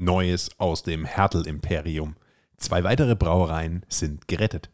Neues 0.00 0.48
aus 0.58 0.82
dem 0.82 1.04
Hertel-Imperium. 1.04 2.16
Zwei 2.56 2.84
weitere 2.84 3.14
Brauereien 3.14 3.84
sind 3.90 4.28
gerettet. 4.28 4.70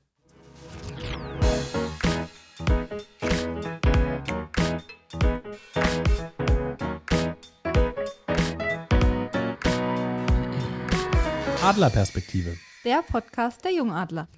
Adlerperspektive. 11.61 12.57
Der 12.85 13.03
Podcast 13.03 13.65
der 13.65 13.73
Jungadler. 13.73 14.29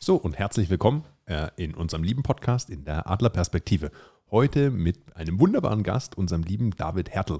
So, 0.00 0.16
und 0.16 0.36
herzlich 0.36 0.68
willkommen 0.68 1.04
äh, 1.26 1.46
in 1.54 1.76
unserem 1.76 2.02
lieben 2.02 2.24
Podcast 2.24 2.70
in 2.70 2.84
der 2.84 3.08
Adlerperspektive. 3.08 3.92
Heute 4.32 4.72
mit 4.72 5.14
einem 5.14 5.38
wunderbaren 5.38 5.84
Gast, 5.84 6.18
unserem 6.18 6.42
lieben 6.42 6.72
David 6.72 7.10
Hertel. 7.10 7.38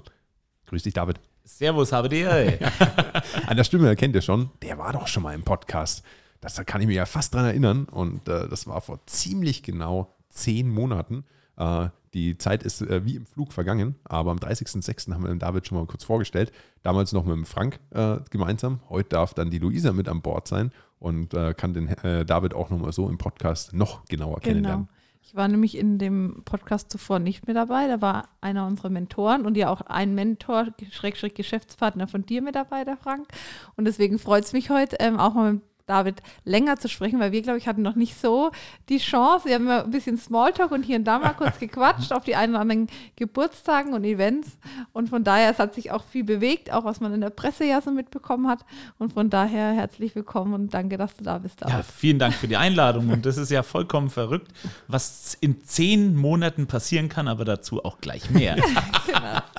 Grüß 0.67 0.83
dich, 0.83 0.93
David. 0.93 1.19
Servus, 1.43 1.91
habe 1.91 2.09
dir. 2.09 2.29
An 3.47 3.57
der 3.57 3.63
Stimme 3.63 3.87
erkennt 3.87 4.15
ihr 4.15 4.21
schon, 4.21 4.49
der 4.61 4.77
war 4.77 4.93
doch 4.93 5.07
schon 5.07 5.23
mal 5.23 5.33
im 5.35 5.43
Podcast. 5.43 6.03
Das 6.39 6.55
da 6.55 6.63
kann 6.63 6.81
ich 6.81 6.87
mich 6.87 6.95
ja 6.95 7.05
fast 7.05 7.33
dran 7.33 7.45
erinnern. 7.45 7.85
Und 7.85 8.27
äh, 8.27 8.47
das 8.47 8.67
war 8.67 8.81
vor 8.81 8.99
ziemlich 9.05 9.63
genau 9.63 10.13
zehn 10.29 10.69
Monaten. 10.69 11.23
Äh, 11.57 11.89
die 12.13 12.37
Zeit 12.37 12.63
ist 12.63 12.81
äh, 12.81 13.05
wie 13.05 13.15
im 13.15 13.25
Flug 13.25 13.53
vergangen, 13.53 13.95
aber 14.03 14.31
am 14.31 14.37
30.06. 14.37 15.13
haben 15.13 15.23
wir 15.23 15.29
den 15.29 15.39
David 15.39 15.67
schon 15.67 15.77
mal 15.77 15.85
kurz 15.85 16.03
vorgestellt. 16.03 16.51
Damals 16.83 17.13
noch 17.13 17.23
mit 17.25 17.35
dem 17.35 17.45
Frank 17.45 17.79
äh, 17.91 18.17
gemeinsam. 18.29 18.79
Heute 18.89 19.09
darf 19.09 19.33
dann 19.33 19.49
die 19.49 19.59
Luisa 19.59 19.93
mit 19.93 20.09
an 20.09 20.21
Bord 20.21 20.47
sein 20.47 20.71
und 20.99 21.33
äh, 21.33 21.53
kann 21.53 21.73
den 21.73 21.87
äh, 21.89 22.25
David 22.25 22.53
auch 22.53 22.69
nochmal 22.69 22.91
so 22.91 23.07
im 23.07 23.17
Podcast 23.17 23.73
noch 23.73 24.05
genauer 24.05 24.39
Genau. 24.39 24.53
kennenlernen. 24.53 24.89
Ich 25.23 25.35
war 25.35 25.47
nämlich 25.47 25.77
in 25.77 25.97
dem 25.97 26.41
Podcast 26.45 26.91
zuvor 26.91 27.19
nicht 27.19 27.47
mehr 27.47 27.53
dabei. 27.53 27.87
Da 27.87 28.01
war 28.01 28.29
einer 28.41 28.65
unserer 28.65 28.89
Mentoren 28.89 29.45
und 29.45 29.55
ja 29.55 29.69
auch 29.69 29.81
ein 29.81 30.15
Mentor, 30.15 30.67
Schrägstrich 30.91 31.35
Geschäftspartner 31.35 32.07
von 32.07 32.25
dir 32.25 32.41
mit 32.41 32.55
dabei, 32.55 32.83
der 32.83 32.97
Frank. 32.97 33.27
Und 33.75 33.85
deswegen 33.85 34.19
freut 34.19 34.43
es 34.43 34.53
mich 34.53 34.69
heute 34.69 34.97
ähm, 34.99 35.19
auch 35.19 35.33
mal 35.33 35.53
mit 35.53 35.61
David 35.85 36.21
länger 36.43 36.77
zu 36.77 36.89
sprechen, 36.89 37.19
weil 37.19 37.31
wir, 37.31 37.41
glaube 37.41 37.57
ich, 37.57 37.67
hatten 37.67 37.81
noch 37.81 37.95
nicht 37.95 38.19
so 38.19 38.51
die 38.89 38.97
Chance. 38.97 39.47
Wir 39.47 39.55
haben 39.55 39.67
ja 39.67 39.83
ein 39.83 39.91
bisschen 39.91 40.17
Smalltalk 40.17 40.71
und 40.71 40.83
hier 40.83 40.97
und 40.97 41.05
da 41.05 41.19
mal 41.19 41.33
kurz 41.33 41.59
gequatscht 41.59 42.11
auf 42.11 42.23
die 42.23 42.35
einen 42.35 42.53
oder 42.53 42.61
anderen 42.61 42.87
Geburtstagen 43.15 43.93
und 43.93 44.03
Events. 44.03 44.57
Und 44.93 45.09
von 45.09 45.23
daher, 45.23 45.51
es 45.51 45.59
hat 45.59 45.73
sich 45.73 45.91
auch 45.91 46.03
viel 46.03 46.23
bewegt, 46.23 46.71
auch 46.71 46.85
was 46.85 46.99
man 46.99 47.13
in 47.13 47.21
der 47.21 47.29
Presse 47.29 47.65
ja 47.65 47.81
so 47.81 47.91
mitbekommen 47.91 48.47
hat. 48.47 48.65
Und 48.97 49.13
von 49.13 49.29
daher 49.29 49.71
herzlich 49.73 50.15
willkommen 50.15 50.53
und 50.53 50.73
danke, 50.73 50.97
dass 50.97 51.15
du 51.15 51.23
da 51.23 51.37
bist. 51.37 51.61
David. 51.61 51.73
Ja, 51.73 51.83
vielen 51.83 52.19
Dank 52.19 52.33
für 52.33 52.47
die 52.47 52.57
Einladung. 52.57 53.09
Und 53.09 53.25
das 53.25 53.37
ist 53.37 53.51
ja 53.51 53.63
vollkommen 53.63 54.09
verrückt, 54.09 54.51
was 54.87 55.37
in 55.39 55.63
zehn 55.63 56.15
Monaten 56.15 56.67
passieren 56.67 57.09
kann, 57.09 57.27
aber 57.27 57.45
dazu 57.45 57.83
auch 57.83 57.99
gleich 57.99 58.29
mehr. 58.29 58.57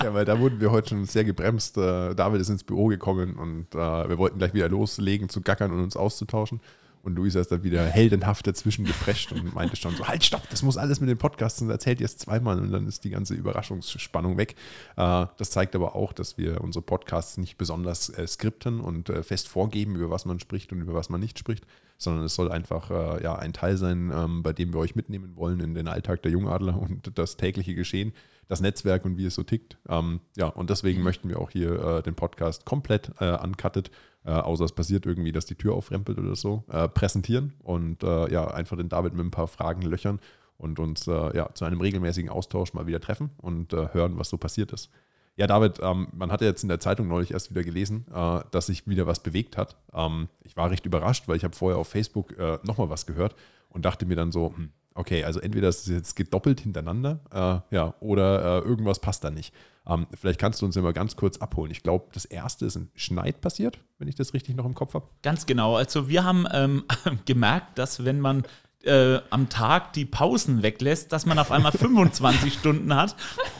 Ja, 0.03 0.13
weil 0.13 0.25
da 0.25 0.39
wurden 0.39 0.59
wir 0.59 0.71
heute 0.71 0.89
schon 0.89 1.05
sehr 1.05 1.23
gebremst. 1.23 1.77
Äh, 1.77 2.13
David 2.13 2.41
ist 2.41 2.49
ins 2.49 2.63
Büro 2.63 2.87
gekommen 2.87 3.35
und 3.35 3.73
äh, 3.73 4.09
wir 4.09 4.17
wollten 4.17 4.37
gleich 4.37 4.53
wieder 4.53 4.67
loslegen 4.67 5.29
zu 5.29 5.41
gackern 5.41 5.71
und 5.71 5.79
uns 5.81 5.95
auszutauschen. 6.23 6.61
Und 7.01 7.17
Luisa 7.17 7.41
ist 7.41 7.51
dann 7.51 7.63
wieder 7.63 7.83
heldenhaft 7.83 8.47
dazwischen 8.47 8.85
geprescht 8.85 9.33
und 9.33 9.53
meinte 9.53 9.75
schon 9.75 9.93
so, 9.93 10.07
halt, 10.07 10.23
stopp, 10.23 10.49
das 10.49 10.63
muss 10.63 10.77
alles 10.77 11.01
mit 11.01 11.09
den 11.09 11.17
Podcasts 11.17 11.61
und 11.61 11.69
erzählt 11.69 11.99
es 11.99 12.17
zweimal 12.17 12.57
und 12.57 12.71
dann 12.71 12.87
ist 12.87 13.03
die 13.03 13.09
ganze 13.09 13.33
Überraschungsspannung 13.33 14.37
weg. 14.37 14.55
Äh, 14.95 15.25
das 15.35 15.51
zeigt 15.51 15.75
aber 15.75 15.97
auch, 15.97 16.13
dass 16.13 16.37
wir 16.37 16.61
unsere 16.61 16.81
Podcasts 16.81 17.35
nicht 17.35 17.57
besonders 17.57 18.07
äh, 18.07 18.25
skripten 18.25 18.79
und 18.79 19.09
äh, 19.09 19.21
fest 19.21 19.49
vorgeben, 19.49 19.95
über 19.97 20.09
was 20.11 20.23
man 20.23 20.39
spricht 20.39 20.71
und 20.71 20.79
über 20.79 20.93
was 20.93 21.09
man 21.09 21.19
nicht 21.19 21.37
spricht, 21.37 21.65
sondern 21.97 22.23
es 22.23 22.35
soll 22.35 22.49
einfach 22.49 22.89
ja, 23.21 23.35
ein 23.35 23.51
Teil 23.51 23.75
sein, 23.75 24.11
ähm, 24.15 24.41
bei 24.41 24.53
dem 24.53 24.73
wir 24.73 24.79
euch 24.79 24.95
mitnehmen 24.95 25.35
wollen 25.35 25.59
in 25.59 25.73
den 25.73 25.89
Alltag 25.89 26.21
der 26.21 26.31
Jungadler 26.31 26.79
und 26.79 27.17
das 27.17 27.35
tägliche 27.35 27.75
Geschehen, 27.75 28.13
das 28.47 28.61
Netzwerk 28.61 29.03
und 29.03 29.17
wie 29.17 29.25
es 29.25 29.35
so 29.35 29.43
tickt. 29.43 29.77
Ähm, 29.89 30.21
ja, 30.37 30.47
und 30.47 30.69
deswegen 30.69 31.03
möchten 31.03 31.27
wir 31.27 31.39
auch 31.39 31.49
hier 31.49 32.01
den 32.01 32.15
Podcast 32.15 32.65
komplett 32.65 33.11
uncutted, 33.19 33.91
äh, 34.25 34.31
außer 34.31 34.65
es 34.65 34.71
passiert 34.71 35.05
irgendwie, 35.05 35.31
dass 35.31 35.45
die 35.45 35.55
Tür 35.55 35.73
aufrempelt 35.73 36.17
oder 36.17 36.35
so, 36.35 36.63
äh, 36.69 36.87
präsentieren 36.87 37.53
und 37.59 38.03
äh, 38.03 38.31
ja, 38.31 38.47
einfach 38.47 38.77
den 38.77 38.89
David 38.89 39.13
mit 39.13 39.25
ein 39.25 39.31
paar 39.31 39.47
Fragen 39.47 39.81
löchern 39.81 40.19
und 40.57 40.79
uns 40.79 41.07
äh, 41.07 41.35
ja, 41.35 41.53
zu 41.53 41.65
einem 41.65 41.81
regelmäßigen 41.81 42.29
Austausch 42.29 42.73
mal 42.73 42.87
wieder 42.87 43.01
treffen 43.01 43.31
und 43.37 43.73
äh, 43.73 43.89
hören, 43.93 44.17
was 44.17 44.29
so 44.29 44.37
passiert 44.37 44.71
ist. 44.71 44.89
Ja, 45.35 45.47
David, 45.47 45.79
ähm, 45.81 46.07
man 46.13 46.31
hatte 46.31 46.45
jetzt 46.45 46.61
in 46.61 46.69
der 46.69 46.79
Zeitung 46.79 47.07
neulich 47.07 47.31
erst 47.31 47.49
wieder 47.49 47.63
gelesen, 47.63 48.05
äh, 48.13 48.41
dass 48.51 48.67
sich 48.67 48.87
wieder 48.87 49.07
was 49.07 49.23
bewegt 49.23 49.57
hat. 49.57 49.77
Ähm, 49.91 50.29
ich 50.43 50.55
war 50.55 50.69
recht 50.69 50.85
überrascht, 50.85 51.27
weil 51.27 51.37
ich 51.37 51.43
habe 51.43 51.55
vorher 51.55 51.79
auf 51.79 51.87
Facebook 51.87 52.37
äh, 52.37 52.59
nochmal 52.63 52.89
was 52.89 53.07
gehört 53.07 53.35
und 53.69 53.83
dachte 53.83 54.05
mir 54.05 54.15
dann 54.15 54.31
so, 54.31 54.53
hm, 54.55 54.71
okay, 54.95 55.23
also 55.23 55.39
entweder 55.39 55.69
ist 55.69 55.87
es 55.87 55.93
jetzt 55.93 56.15
gedoppelt 56.15 56.61
hintereinander, 56.61 57.19
äh, 57.31 57.75
ja, 57.75 57.93
oder 57.99 58.63
äh, 58.63 58.67
irgendwas 58.67 58.99
passt 58.99 59.23
da 59.23 59.31
nicht. 59.31 59.53
Ähm, 59.85 60.07
vielleicht 60.13 60.39
kannst 60.39 60.61
du 60.61 60.65
uns 60.65 60.75
ja 60.75 60.81
mal 60.81 60.93
ganz 60.93 61.15
kurz 61.15 61.37
abholen. 61.37 61.71
Ich 61.71 61.83
glaube, 61.83 62.05
das 62.13 62.25
erste 62.25 62.65
ist 62.65 62.75
in 62.75 62.89
Schneid 62.95 63.41
passiert, 63.41 63.79
wenn 63.99 64.07
ich 64.07 64.15
das 64.15 64.33
richtig 64.33 64.55
noch 64.55 64.65
im 64.65 64.75
Kopf 64.75 64.93
habe. 64.93 65.07
Ganz 65.21 65.45
genau. 65.45 65.75
Also 65.75 66.07
wir 66.07 66.23
haben 66.23 66.45
ähm, 66.51 66.83
gemerkt, 67.25 67.77
dass 67.77 68.05
wenn 68.05 68.19
man 68.19 68.43
äh, 68.83 69.19
am 69.29 69.49
Tag 69.49 69.93
die 69.93 70.05
Pausen 70.05 70.61
weglässt, 70.61 71.11
dass 71.11 71.25
man 71.25 71.39
auf 71.39 71.51
einmal 71.51 71.71
25 71.77 72.53
Stunden 72.53 72.93
hat 72.95 73.15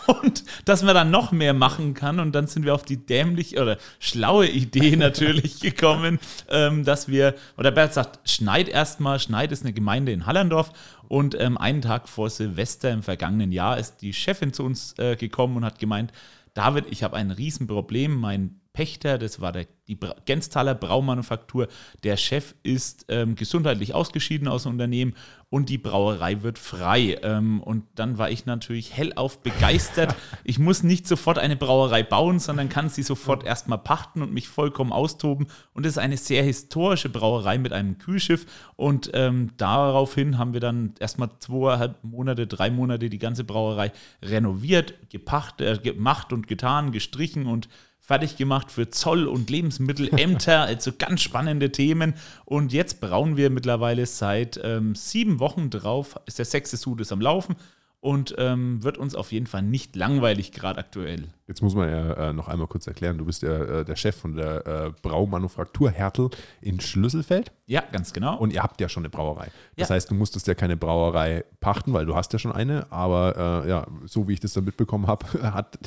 und 0.07 0.43
dass 0.65 0.83
man 0.83 0.93
dann 0.93 1.11
noch 1.11 1.31
mehr 1.31 1.53
machen 1.53 1.93
kann. 1.93 2.19
Und 2.19 2.33
dann 2.33 2.47
sind 2.47 2.65
wir 2.65 2.73
auf 2.73 2.83
die 2.83 2.97
dämliche 2.97 3.61
oder 3.61 3.77
schlaue 3.99 4.47
Idee 4.47 4.95
natürlich 4.97 5.59
gekommen, 5.59 6.19
ähm, 6.49 6.83
dass 6.83 7.07
wir, 7.07 7.35
oder 7.57 7.71
Bert 7.71 7.93
sagt, 7.93 8.29
Schneid 8.29 8.67
erstmal. 8.67 9.19
Schneid 9.19 9.51
ist 9.51 9.63
eine 9.63 9.73
Gemeinde 9.73 10.11
in 10.11 10.25
Hallerndorf. 10.25 10.71
Und 11.07 11.39
ähm, 11.39 11.57
einen 11.57 11.81
Tag 11.81 12.09
vor 12.09 12.29
Silvester 12.29 12.91
im 12.91 13.03
vergangenen 13.03 13.51
Jahr 13.51 13.77
ist 13.77 13.97
die 13.97 14.13
Chefin 14.13 14.53
zu 14.53 14.63
uns 14.63 14.97
äh, 14.97 15.15
gekommen 15.15 15.57
und 15.57 15.65
hat 15.65 15.79
gemeint, 15.79 16.11
David, 16.53 16.85
ich 16.89 17.03
habe 17.03 17.17
ein 17.17 17.31
Riesenproblem. 17.31 18.15
Mein 18.15 18.59
Pächter, 18.73 19.19
das 19.19 19.39
war 19.39 19.51
der, 19.51 19.67
die 19.87 19.95
Bra 19.95 20.15
Gensthaler 20.25 20.73
Braumanufaktur, 20.73 21.67
der 22.03 22.17
Chef 22.17 22.55
ist 22.63 23.05
ähm, 23.07 23.35
gesundheitlich 23.35 23.93
ausgeschieden 23.93 24.47
aus 24.47 24.63
dem 24.63 24.71
Unternehmen 24.71 25.13
und 25.53 25.69
die 25.69 25.77
Brauerei 25.77 26.41
wird 26.41 26.57
frei. 26.57 27.19
Ähm, 27.21 27.61
und 27.61 27.85
dann 27.93 28.17
war 28.17 28.31
ich 28.31 28.47
natürlich 28.47 28.97
hellauf 28.97 29.43
begeistert. 29.43 30.15
Ich 30.45 30.59
muss 30.59 30.83
nicht 30.83 31.07
sofort 31.07 31.37
eine 31.37 31.55
Brauerei 31.55 32.03
bauen, 32.03 32.39
sondern 32.39 32.67
kann 32.67 32.89
sie 32.89 33.03
sofort 33.03 33.45
erstmal 33.45 33.77
pachten 33.77 34.21
und 34.21 34.33
mich 34.33 34.49
vollkommen 34.49 34.91
austoben. 34.91 35.47
Und 35.73 35.85
es 35.85 35.93
ist 35.93 35.97
eine 35.99 36.17
sehr 36.17 36.43
historische 36.43 37.09
Brauerei 37.09 37.57
mit 37.59 37.71
einem 37.71 37.99
Kühlschiff. 37.99 38.45
Und 38.75 39.11
ähm, 39.13 39.51
daraufhin 39.57 40.37
haben 40.39 40.53
wir 40.53 40.59
dann 40.59 40.95
erstmal 40.99 41.29
zweieinhalb 41.39 42.03
Monate, 42.03 42.47
drei 42.47 42.71
Monate 42.71 43.09
die 43.09 43.19
ganze 43.19 43.43
Brauerei 43.43 43.91
renoviert, 44.21 44.95
gepacht, 45.09 45.61
äh, 45.61 45.77
gemacht 45.77 46.33
und 46.33 46.47
getan, 46.47 46.91
gestrichen 46.91 47.45
und 47.45 47.69
fertig 48.03 48.35
gemacht 48.35 48.69
für 48.69 48.89
Zoll- 48.89 49.27
und 49.27 49.49
Lebensmittelämter, 49.49 50.61
also 50.63 50.91
ganz 50.97 51.21
spannende 51.21 51.71
Themen. 51.71 52.15
Und 52.43 52.73
jetzt 52.73 52.99
brauen 52.99 53.37
wir 53.37 53.49
mittlerweile 53.49 54.05
seit 54.05 54.59
ähm, 54.61 54.93
sieben 54.93 55.39
Wochen 55.39 55.69
drauf, 55.69 56.19
ist 56.25 56.37
der 56.37 56.45
sechste 56.45 56.75
Sud 56.75 56.99
ist 56.99 57.13
am 57.13 57.21
Laufen 57.21 57.55
und 58.01 58.35
ähm, 58.37 58.83
wird 58.83 58.97
uns 58.97 59.15
auf 59.15 59.31
jeden 59.31 59.47
Fall 59.47 59.61
nicht 59.61 59.95
langweilig 59.95 60.51
gerade 60.51 60.79
aktuell. 60.79 61.29
Jetzt 61.47 61.61
muss 61.61 61.75
man 61.75 61.89
ja 61.89 62.29
äh, 62.29 62.33
noch 62.33 62.47
einmal 62.47 62.67
kurz 62.67 62.87
erklären, 62.87 63.17
du 63.17 63.25
bist 63.25 63.41
ja 63.41 63.51
äh, 63.51 63.85
der 63.85 63.97
Chef 63.97 64.15
von 64.15 64.35
der 64.35 64.65
äh, 64.65 64.91
Braumanufaktur 65.01 65.91
Hertel 65.91 66.29
in 66.61 66.79
Schlüsselfeld. 66.79 67.51
Ja, 67.65 67.81
ganz 67.91 68.13
genau. 68.13 68.37
Und 68.37 68.53
ihr 68.53 68.63
habt 68.63 68.79
ja 68.79 68.87
schon 68.87 69.01
eine 69.01 69.09
Brauerei. 69.09 69.49
Das 69.75 69.89
ja. 69.89 69.95
heißt, 69.95 70.09
du 70.09 70.15
musstest 70.15 70.47
ja 70.47 70.53
keine 70.53 70.77
Brauerei 70.77 71.43
pachten, 71.59 71.91
weil 71.91 72.05
du 72.05 72.15
hast 72.15 72.31
ja 72.31 72.39
schon 72.39 72.51
eine, 72.53 72.91
aber 72.91 73.63
äh, 73.65 73.69
ja, 73.69 73.87
so 74.05 74.27
wie 74.27 74.33
ich 74.33 74.39
das 74.39 74.53
dann 74.53 74.63
mitbekommen 74.63 75.07
habe, 75.07 75.25
hat 75.53 75.77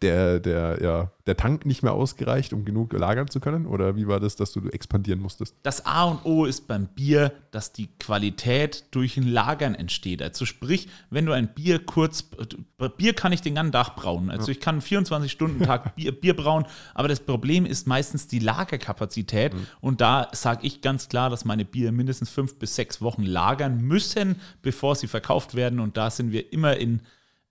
der, 0.00 0.40
der, 0.40 0.82
ja, 0.82 1.10
der 1.26 1.36
Tank 1.36 1.66
nicht 1.66 1.82
mehr 1.82 1.92
ausgereicht, 1.92 2.52
um 2.52 2.64
genug 2.64 2.92
lagern 2.94 3.28
zu 3.28 3.40
können? 3.40 3.66
Oder 3.66 3.96
wie 3.96 4.08
war 4.08 4.18
das, 4.18 4.36
dass 4.36 4.52
du 4.52 4.66
expandieren 4.68 5.20
musstest? 5.20 5.54
Das 5.62 5.84
A 5.84 6.04
und 6.04 6.24
O 6.24 6.46
ist 6.46 6.66
beim 6.66 6.86
Bier, 6.86 7.32
dass 7.50 7.72
die 7.72 7.88
Qualität 7.98 8.86
durch 8.90 9.16
ein 9.16 9.26
Lagern 9.26 9.74
entsteht. 9.74 10.22
Also 10.22 10.46
sprich, 10.46 10.88
wenn 11.10 11.26
du 11.26 11.32
ein 11.32 11.48
Bier 11.48 11.78
kurz, 11.84 12.30
äh, 12.78 12.88
Bier 12.88 13.14
kann 13.14 13.32
ich 13.32 13.42
den 13.42 13.54
ganzen 13.54 13.72
Tag 13.72 13.94
brauen. 13.94 14.30
Also 14.30 14.46
ja. 14.46 14.52
ich 14.52 14.60
kann 14.60 14.80
400 14.80 15.01
24-Stunden-Tag 15.04 15.96
Bier, 15.96 16.12
Bier, 16.12 16.34
brauen. 16.34 16.64
Aber 16.94 17.08
das 17.08 17.20
Problem 17.20 17.66
ist 17.66 17.86
meistens 17.86 18.26
die 18.28 18.38
Lagerkapazität. 18.38 19.54
Mhm. 19.54 19.66
Und 19.80 20.00
da 20.00 20.28
sage 20.32 20.66
ich 20.66 20.80
ganz 20.80 21.08
klar, 21.08 21.30
dass 21.30 21.44
meine 21.44 21.64
Bier 21.64 21.92
mindestens 21.92 22.30
fünf 22.30 22.58
bis 22.58 22.74
sechs 22.76 23.00
Wochen 23.00 23.22
lagern 23.22 23.80
müssen, 23.80 24.40
bevor 24.62 24.94
sie 24.94 25.06
verkauft 25.06 25.54
werden. 25.54 25.80
Und 25.80 25.96
da 25.96 26.10
sind 26.10 26.32
wir 26.32 26.52
immer 26.52 26.76
in 26.76 27.02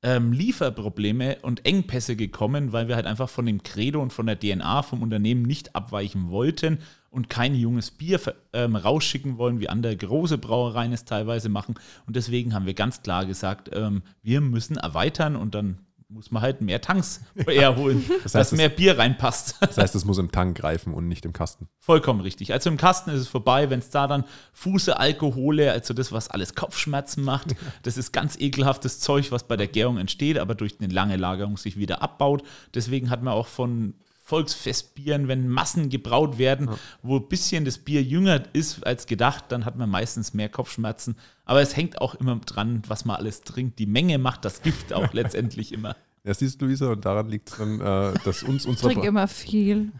ähm, 0.03 0.31
Lieferprobleme 0.33 1.37
und 1.43 1.65
Engpässe 1.65 2.15
gekommen, 2.15 2.73
weil 2.73 2.87
wir 2.87 2.95
halt 2.95 3.05
einfach 3.05 3.29
von 3.29 3.45
dem 3.45 3.61
Credo 3.61 4.01
und 4.01 4.11
von 4.11 4.25
der 4.25 4.39
DNA 4.39 4.81
vom 4.81 5.03
Unternehmen 5.03 5.43
nicht 5.43 5.75
abweichen 5.75 6.29
wollten 6.29 6.79
und 7.11 7.29
kein 7.29 7.53
junges 7.53 7.91
Bier 7.91 8.19
ähm, 8.53 8.75
rausschicken 8.75 9.37
wollen, 9.37 9.59
wie 9.59 9.69
andere 9.69 9.95
große 9.95 10.37
Brauereien 10.37 10.93
es 10.93 11.05
teilweise 11.05 11.49
machen. 11.49 11.75
Und 12.07 12.15
deswegen 12.15 12.53
haben 12.53 12.65
wir 12.65 12.73
ganz 12.73 13.03
klar 13.03 13.25
gesagt, 13.25 13.69
ähm, 13.73 14.01
wir 14.23 14.41
müssen 14.41 14.77
erweitern 14.77 15.35
und 15.35 15.53
dann 15.53 15.79
muss 16.11 16.29
man 16.29 16.41
halt 16.41 16.59
mehr 16.61 16.81
Tanks 16.81 17.21
herholen, 17.47 18.03
Das 18.23 18.33
dass 18.33 18.35
heißt, 18.35 18.53
es- 18.53 18.57
mehr 18.57 18.69
Bier 18.69 18.97
reinpasst. 18.97 19.55
Das 19.61 19.77
heißt, 19.77 19.95
es 19.95 20.03
muss 20.05 20.17
im 20.17 20.31
Tank 20.31 20.57
greifen 20.57 20.93
und 20.93 21.07
nicht 21.07 21.23
im 21.25 21.31
Kasten. 21.33 21.67
Vollkommen 21.79 22.19
richtig. 22.21 22.51
Also 22.53 22.69
im 22.69 22.77
Kasten 22.77 23.11
ist 23.11 23.21
es 23.21 23.27
vorbei, 23.27 23.69
wenn 23.69 23.79
es 23.79 23.89
da 23.89 24.07
dann 24.07 24.25
Fuße, 24.53 24.99
Alkohole, 24.99 25.71
also 25.71 25.93
das, 25.93 26.11
was 26.11 26.29
alles 26.29 26.53
Kopfschmerzen 26.55 27.23
macht, 27.23 27.55
das 27.83 27.97
ist 27.97 28.11
ganz 28.11 28.35
ekelhaftes 28.39 28.99
Zeug, 28.99 29.31
was 29.31 29.47
bei 29.47 29.55
der 29.57 29.67
Gärung 29.67 29.97
entsteht, 29.97 30.37
aber 30.37 30.53
durch 30.55 30.75
eine 30.79 30.91
lange 30.93 31.15
Lagerung 31.15 31.55
sich 31.57 31.77
wieder 31.77 32.01
abbaut. 32.01 32.43
Deswegen 32.73 33.09
hat 33.09 33.23
man 33.23 33.33
auch 33.33 33.47
von 33.47 33.93
Volksfestbieren, 34.31 35.27
wenn 35.27 35.49
Massen 35.49 35.89
gebraut 35.89 36.37
werden, 36.37 36.69
wo 37.03 37.17
ein 37.17 37.27
bisschen 37.27 37.65
das 37.65 37.77
Bier 37.79 38.01
jünger 38.01 38.41
ist 38.53 38.87
als 38.87 39.05
gedacht, 39.05 39.45
dann 39.49 39.65
hat 39.65 39.75
man 39.77 39.89
meistens 39.89 40.33
mehr 40.33 40.47
Kopfschmerzen. 40.47 41.17
Aber 41.43 41.61
es 41.61 41.75
hängt 41.75 41.99
auch 41.99 42.15
immer 42.15 42.37
dran, 42.37 42.81
was 42.87 43.03
man 43.03 43.17
alles 43.17 43.41
trinkt. 43.41 43.77
Die 43.77 43.85
Menge 43.87 44.17
macht 44.19 44.45
das 44.45 44.61
Gift 44.61 44.93
auch 44.93 45.11
letztendlich 45.13 45.73
immer. 45.73 45.97
Ja, 46.23 46.33
siehst 46.33 46.61
du, 46.61 46.65
Luisa, 46.65 46.91
und 46.93 47.03
daran 47.03 47.27
liegt 47.27 47.49
es 47.51 47.57
dann, 47.57 47.81
äh, 47.81 48.13
dass 48.23 48.43
uns 48.43 48.63
Ich 48.63 48.69
unsere. 48.69 48.93
trinke 48.93 49.07
immer 49.07 49.27
viel. 49.27 49.91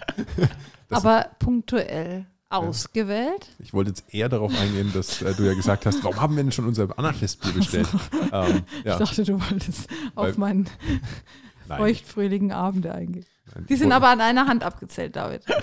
Aber 0.89 1.25
punktuell 1.39 2.25
ausgewählt. 2.50 3.50
Ich 3.60 3.74
wollte 3.74 3.89
jetzt 3.92 4.13
eher 4.13 4.30
darauf 4.30 4.57
eingehen, 4.57 4.92
dass 4.94 5.22
äh, 5.22 5.33
du 5.33 5.44
ja 5.44 5.54
gesagt 5.56 5.86
hast, 5.86 6.04
warum 6.06 6.22
haben 6.22 6.36
wir 6.38 6.44
denn 6.44 6.51
schon 6.54 6.68
unser 6.68 6.88
Anna-Festbier 6.98 7.51
bestellt? 7.54 7.88
ähm, 8.31 8.62
ja, 8.86 8.94
Ich 8.94 8.98
dachte, 9.00 9.24
du 9.25 9.33
wolltest 9.42 9.89
Weil- 10.16 10.30
auf 10.31 10.38
meinen 10.38 10.69
feuchtfröhlichen 11.68 12.51
Abende 12.51 12.94
eingehen. 12.94 13.25
Die 13.69 13.75
sind 13.75 13.92
aber 13.92 14.09
an 14.09 14.21
einer 14.21 14.48
Hand 14.48 14.63
abgezählt, 14.63 15.15
David. 15.15 15.44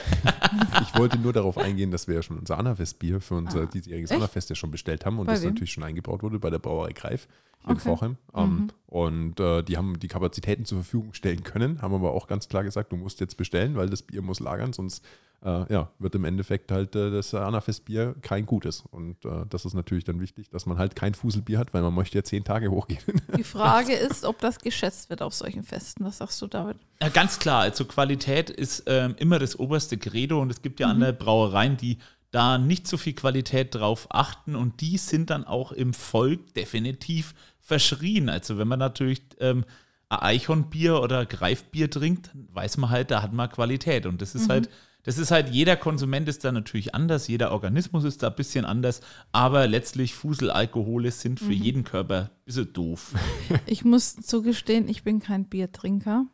Ich 0.82 0.98
wollte 0.98 1.18
nur 1.18 1.32
darauf 1.34 1.58
eingehen, 1.58 1.90
dass 1.90 2.08
wir 2.08 2.14
ja 2.16 2.22
schon 2.22 2.38
unser 2.38 2.58
Anna-Festbier 2.58 3.20
für 3.20 3.34
unser 3.34 3.62
Ah, 3.62 3.66
diesjähriges 3.66 4.10
echt? 4.10 4.18
Anna-Fest 4.18 4.48
ja 4.50 4.56
schon 4.56 4.70
bestellt 4.70 5.04
haben 5.04 5.18
und 5.18 5.26
Bei 5.26 5.34
das 5.34 5.42
wem? 5.42 5.50
natürlich 5.50 5.72
schon 5.72 5.82
eingebaut 5.84 6.22
wurde 6.22 6.38
bei 6.38 6.48
der 6.48 6.58
Brauerei 6.58 6.92
Greif 6.92 7.28
hier 7.60 7.70
in 7.70 7.76
Okay. 7.76 7.82
Vorheim. 7.88 8.16
Ähm, 8.34 8.48
Mhm. 8.48 8.68
Und 8.86 9.40
äh, 9.40 9.62
die 9.62 9.76
haben 9.76 9.98
die 9.98 10.08
Kapazitäten 10.08 10.64
zur 10.64 10.78
Verfügung 10.78 11.12
stellen 11.12 11.42
können, 11.42 11.82
haben 11.82 11.92
aber 11.94 12.12
auch 12.12 12.26
ganz 12.26 12.48
klar 12.48 12.64
gesagt, 12.64 12.92
du 12.92 12.96
musst 12.96 13.20
jetzt 13.20 13.36
bestellen, 13.36 13.76
weil 13.76 13.90
das 13.90 14.00
Bier 14.02 14.22
muss 14.22 14.40
lagern, 14.40 14.72
sonst 14.72 15.04
äh, 15.44 15.72
ja, 15.72 15.90
wird 15.98 16.14
im 16.14 16.24
Endeffekt 16.24 16.72
halt 16.72 16.96
äh, 16.96 17.10
das 17.10 17.32
Anna-Festbier 17.32 18.16
kein 18.22 18.46
gutes. 18.46 18.84
Und 18.90 19.24
äh, 19.24 19.44
das 19.48 19.64
ist 19.64 19.74
natürlich 19.74 20.04
dann 20.04 20.20
wichtig, 20.20 20.50
dass 20.50 20.66
man 20.66 20.78
halt 20.78 20.96
kein 20.96 21.14
Fuselbier 21.14 21.58
hat, 21.58 21.72
weil 21.74 21.82
man 21.82 21.94
möchte 21.94 22.18
ja 22.18 22.24
zehn 22.24 22.44
Tage 22.44 22.70
hochgehen. 22.70 23.00
Die 23.36 23.44
Frage 23.44 23.94
ist, 23.94 24.24
ob 24.24 24.40
das 24.40 24.58
geschätzt 24.58 25.10
wird 25.10 25.22
auf 25.22 25.34
solchen 25.34 25.62
Festen. 25.62 26.04
Was 26.04 26.18
sagst 26.18 26.42
du, 26.42 26.46
David? 26.46 26.76
Ja, 27.00 27.08
ganz 27.08 27.38
klar, 27.38 27.62
also 27.62 27.84
Qualität 27.84 28.50
ist 28.50 28.84
ähm, 28.86 29.14
immer 29.18 29.38
das 29.38 29.58
oberste 29.58 29.96
Credo 29.96 30.40
und 30.40 30.50
es 30.50 30.62
gibt 30.62 30.80
ja 30.80 30.88
andere 30.88 31.12
Brauereien, 31.12 31.76
die 31.76 31.98
da 32.30 32.58
nicht 32.58 32.86
so 32.86 32.96
viel 32.96 33.14
Qualität 33.14 33.74
drauf 33.74 34.06
achten 34.10 34.54
und 34.54 34.80
die 34.80 34.98
sind 34.98 35.30
dann 35.30 35.44
auch 35.44 35.72
im 35.72 35.94
Volk 35.94 36.52
definitiv 36.54 37.34
verschrien. 37.60 38.28
Also 38.28 38.58
wenn 38.58 38.68
man 38.68 38.78
natürlich 38.78 39.22
ähm, 39.40 39.64
Eichhornbier 40.10 41.00
oder 41.00 41.26
Greifbier 41.26 41.90
trinkt, 41.90 42.28
dann 42.28 42.48
weiß 42.52 42.76
man 42.78 42.90
halt, 42.90 43.10
da 43.10 43.22
hat 43.22 43.32
man 43.32 43.50
Qualität 43.50 44.06
und 44.06 44.22
das 44.22 44.34
ist 44.34 44.48
halt 44.48 44.68
das 45.08 45.16
ist 45.16 45.30
halt, 45.30 45.48
jeder 45.48 45.76
Konsument 45.76 46.28
ist 46.28 46.44
da 46.44 46.52
natürlich 46.52 46.94
anders, 46.94 47.28
jeder 47.28 47.52
Organismus 47.52 48.04
ist 48.04 48.22
da 48.22 48.28
ein 48.28 48.34
bisschen 48.34 48.66
anders, 48.66 49.00
aber 49.32 49.66
letztlich 49.66 50.14
Fuselalkohole 50.14 51.10
sind 51.12 51.40
für 51.40 51.54
jeden 51.54 51.82
Körper 51.82 52.24
ein 52.24 52.44
bisschen 52.44 52.72
doof. 52.74 53.14
Ich 53.66 53.86
muss 53.86 54.16
zugestehen, 54.16 54.86
ich 54.86 55.04
bin 55.04 55.20
kein 55.20 55.46
Biertrinker. 55.46 56.26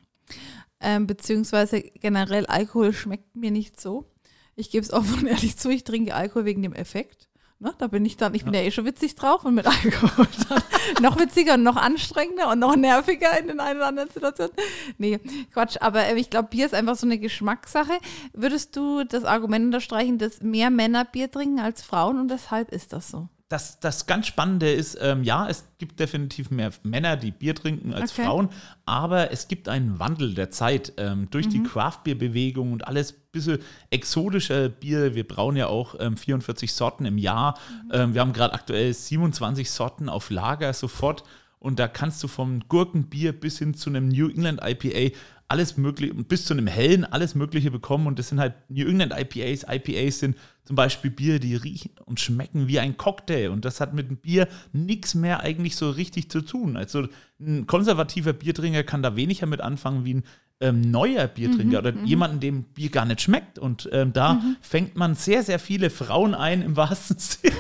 Ähm, 0.80 1.06
beziehungsweise 1.06 1.82
generell 1.82 2.46
Alkohol 2.46 2.92
schmeckt 2.92 3.36
mir 3.36 3.52
nicht 3.52 3.80
so. 3.80 4.10
Ich 4.56 4.70
gebe 4.70 4.84
es 4.84 4.92
offen 4.92 5.20
und 5.20 5.26
ehrlich 5.26 5.56
zu, 5.56 5.70
ich 5.70 5.84
trinke 5.84 6.16
Alkohol 6.16 6.44
wegen 6.44 6.62
dem 6.62 6.72
Effekt. 6.72 7.28
Ne, 7.60 7.72
da 7.78 7.86
bin 7.86 8.04
ich 8.04 8.16
dann, 8.16 8.34
ich 8.34 8.44
bin 8.44 8.52
ja 8.52 8.60
eh 8.60 8.70
schon 8.70 8.84
witzig 8.84 9.14
drauf 9.14 9.44
und 9.44 9.54
mit 9.54 9.66
Alkohol 9.66 10.26
noch 11.00 11.18
witziger 11.18 11.54
und 11.54 11.62
noch 11.62 11.76
anstrengender 11.76 12.50
und 12.50 12.58
noch 12.58 12.76
nerviger 12.76 13.38
in 13.38 13.46
den 13.46 13.60
einen 13.60 13.78
oder 13.78 13.86
anderen 13.86 14.10
Situationen. 14.10 14.54
Nee, 14.98 15.20
Quatsch, 15.52 15.76
aber 15.80 16.04
äh, 16.04 16.18
ich 16.18 16.30
glaube, 16.30 16.48
Bier 16.48 16.66
ist 16.66 16.74
einfach 16.74 16.96
so 16.96 17.06
eine 17.06 17.18
Geschmackssache. 17.18 17.92
Würdest 18.32 18.76
du 18.76 19.04
das 19.04 19.24
Argument 19.24 19.66
unterstreichen, 19.66 20.18
dass 20.18 20.42
mehr 20.42 20.70
Männer 20.70 21.04
Bier 21.04 21.30
trinken 21.30 21.60
als 21.60 21.82
Frauen 21.82 22.18
und 22.18 22.28
weshalb 22.28 22.72
ist 22.72 22.92
das 22.92 23.08
so? 23.08 23.28
Das, 23.48 23.78
das 23.78 24.06
ganz 24.06 24.26
Spannende 24.26 24.72
ist, 24.72 24.98
ähm, 25.00 25.22
ja, 25.22 25.48
es 25.48 25.64
gibt 25.78 26.00
definitiv 26.00 26.50
mehr 26.50 26.70
Männer, 26.82 27.16
die 27.16 27.30
Bier 27.30 27.54
trinken 27.54 27.92
als 27.92 28.12
Okay. 28.12 28.24
Frauen, 28.24 28.48
aber 28.86 29.32
es 29.32 29.48
gibt 29.48 29.68
einen 29.68 29.98
Wandel 29.98 30.34
der 30.34 30.50
Zeit 30.50 30.94
ähm, 30.96 31.28
durch 31.30 31.48
die 31.48 31.62
Craft-Bier-Bewegung 31.62 32.72
und 32.72 32.88
alles 32.88 33.12
bisschen 33.12 33.58
exotischer 33.90 34.68
Bier. 34.70 35.14
Wir 35.14 35.26
brauen 35.26 35.56
ja 35.56 35.66
auch 35.66 35.96
ähm, 35.98 36.16
44 36.16 36.72
Sorten 36.72 37.04
im 37.04 37.18
Jahr. 37.18 37.58
Ähm, 37.92 38.14
wir 38.14 38.22
haben 38.22 38.32
gerade 38.32 38.54
aktuell 38.54 38.94
27 38.94 39.70
Sorten 39.70 40.08
auf 40.08 40.30
Lager 40.30 40.72
sofort 40.72 41.24
und 41.58 41.78
da 41.78 41.88
kannst 41.88 42.22
du 42.22 42.28
vom 42.28 42.60
Gurkenbier 42.68 43.32
bis 43.32 43.58
hin 43.58 43.74
zu 43.74 43.90
einem 43.90 44.08
New 44.08 44.28
England 44.28 44.60
IPA 44.62 45.16
alles 45.48 45.76
mögliche, 45.76 46.14
bis 46.14 46.46
zu 46.46 46.54
einem 46.54 46.66
hellen, 46.66 47.04
alles 47.04 47.34
Mögliche 47.34 47.70
bekommen. 47.70 48.06
Und 48.06 48.18
das 48.18 48.28
sind 48.28 48.40
halt 48.40 48.54
New 48.68 48.86
England 48.86 49.12
IPAs. 49.12 49.66
IPAs 49.68 50.20
sind 50.20 50.36
zum 50.64 50.76
Beispiel 50.76 51.10
Bier, 51.10 51.38
die 51.38 51.54
riechen 51.56 51.92
und 52.04 52.20
schmecken 52.20 52.68
wie 52.68 52.80
ein 52.80 52.96
Cocktail. 52.96 53.50
Und 53.50 53.64
das 53.64 53.80
hat 53.80 53.94
mit 53.94 54.08
dem 54.08 54.16
Bier 54.16 54.48
nichts 54.72 55.14
mehr 55.14 55.40
eigentlich 55.40 55.76
so 55.76 55.90
richtig 55.90 56.30
zu 56.30 56.40
tun. 56.40 56.76
Also 56.76 57.08
ein 57.40 57.66
konservativer 57.66 58.32
Biertrinker 58.32 58.84
kann 58.84 59.02
da 59.02 59.16
weniger 59.16 59.46
mit 59.46 59.60
anfangen 59.60 60.04
wie 60.04 60.14
ein 60.14 60.24
ähm, 60.60 60.80
neuer 60.80 61.26
Biertrinker 61.26 61.78
oder 61.78 61.92
jemanden, 62.04 62.40
dem 62.40 62.62
Bier 62.62 62.88
gar 62.88 63.04
nicht 63.04 63.20
schmeckt. 63.20 63.58
Und 63.58 63.88
ähm, 63.92 64.12
da 64.12 64.40
fängt 64.60 64.96
man 64.96 65.14
sehr, 65.14 65.42
sehr 65.42 65.58
viele 65.58 65.90
Frauen 65.90 66.34
ein, 66.34 66.62
im 66.62 66.76
wahrsten 66.76 67.16
Sinne. 67.18 67.54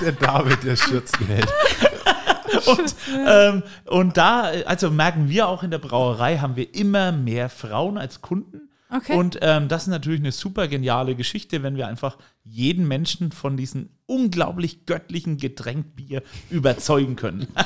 Der 0.00 0.12
David, 0.12 0.62
der 0.62 0.76
Schürzenheld. 0.76 1.48
Und, 2.66 2.94
ähm, 3.26 3.62
und 3.86 4.16
da, 4.16 4.50
also 4.66 4.90
merken 4.90 5.28
wir 5.28 5.48
auch 5.48 5.62
in 5.62 5.70
der 5.70 5.78
Brauerei, 5.78 6.38
haben 6.38 6.56
wir 6.56 6.74
immer 6.74 7.12
mehr 7.12 7.48
Frauen 7.48 7.98
als 7.98 8.20
Kunden. 8.20 8.68
Okay. 8.88 9.16
Und 9.16 9.38
ähm, 9.42 9.68
das 9.68 9.82
ist 9.82 9.88
natürlich 9.88 10.20
eine 10.20 10.32
super 10.32 10.68
geniale 10.68 11.16
Geschichte, 11.16 11.62
wenn 11.62 11.76
wir 11.76 11.88
einfach 11.88 12.18
jeden 12.44 12.86
Menschen 12.86 13.32
von 13.32 13.56
diesem 13.56 13.90
unglaublich 14.06 14.86
göttlichen 14.86 15.38
Getränk 15.38 15.96
Bier 15.96 16.22
überzeugen 16.50 17.16
können. 17.16 17.48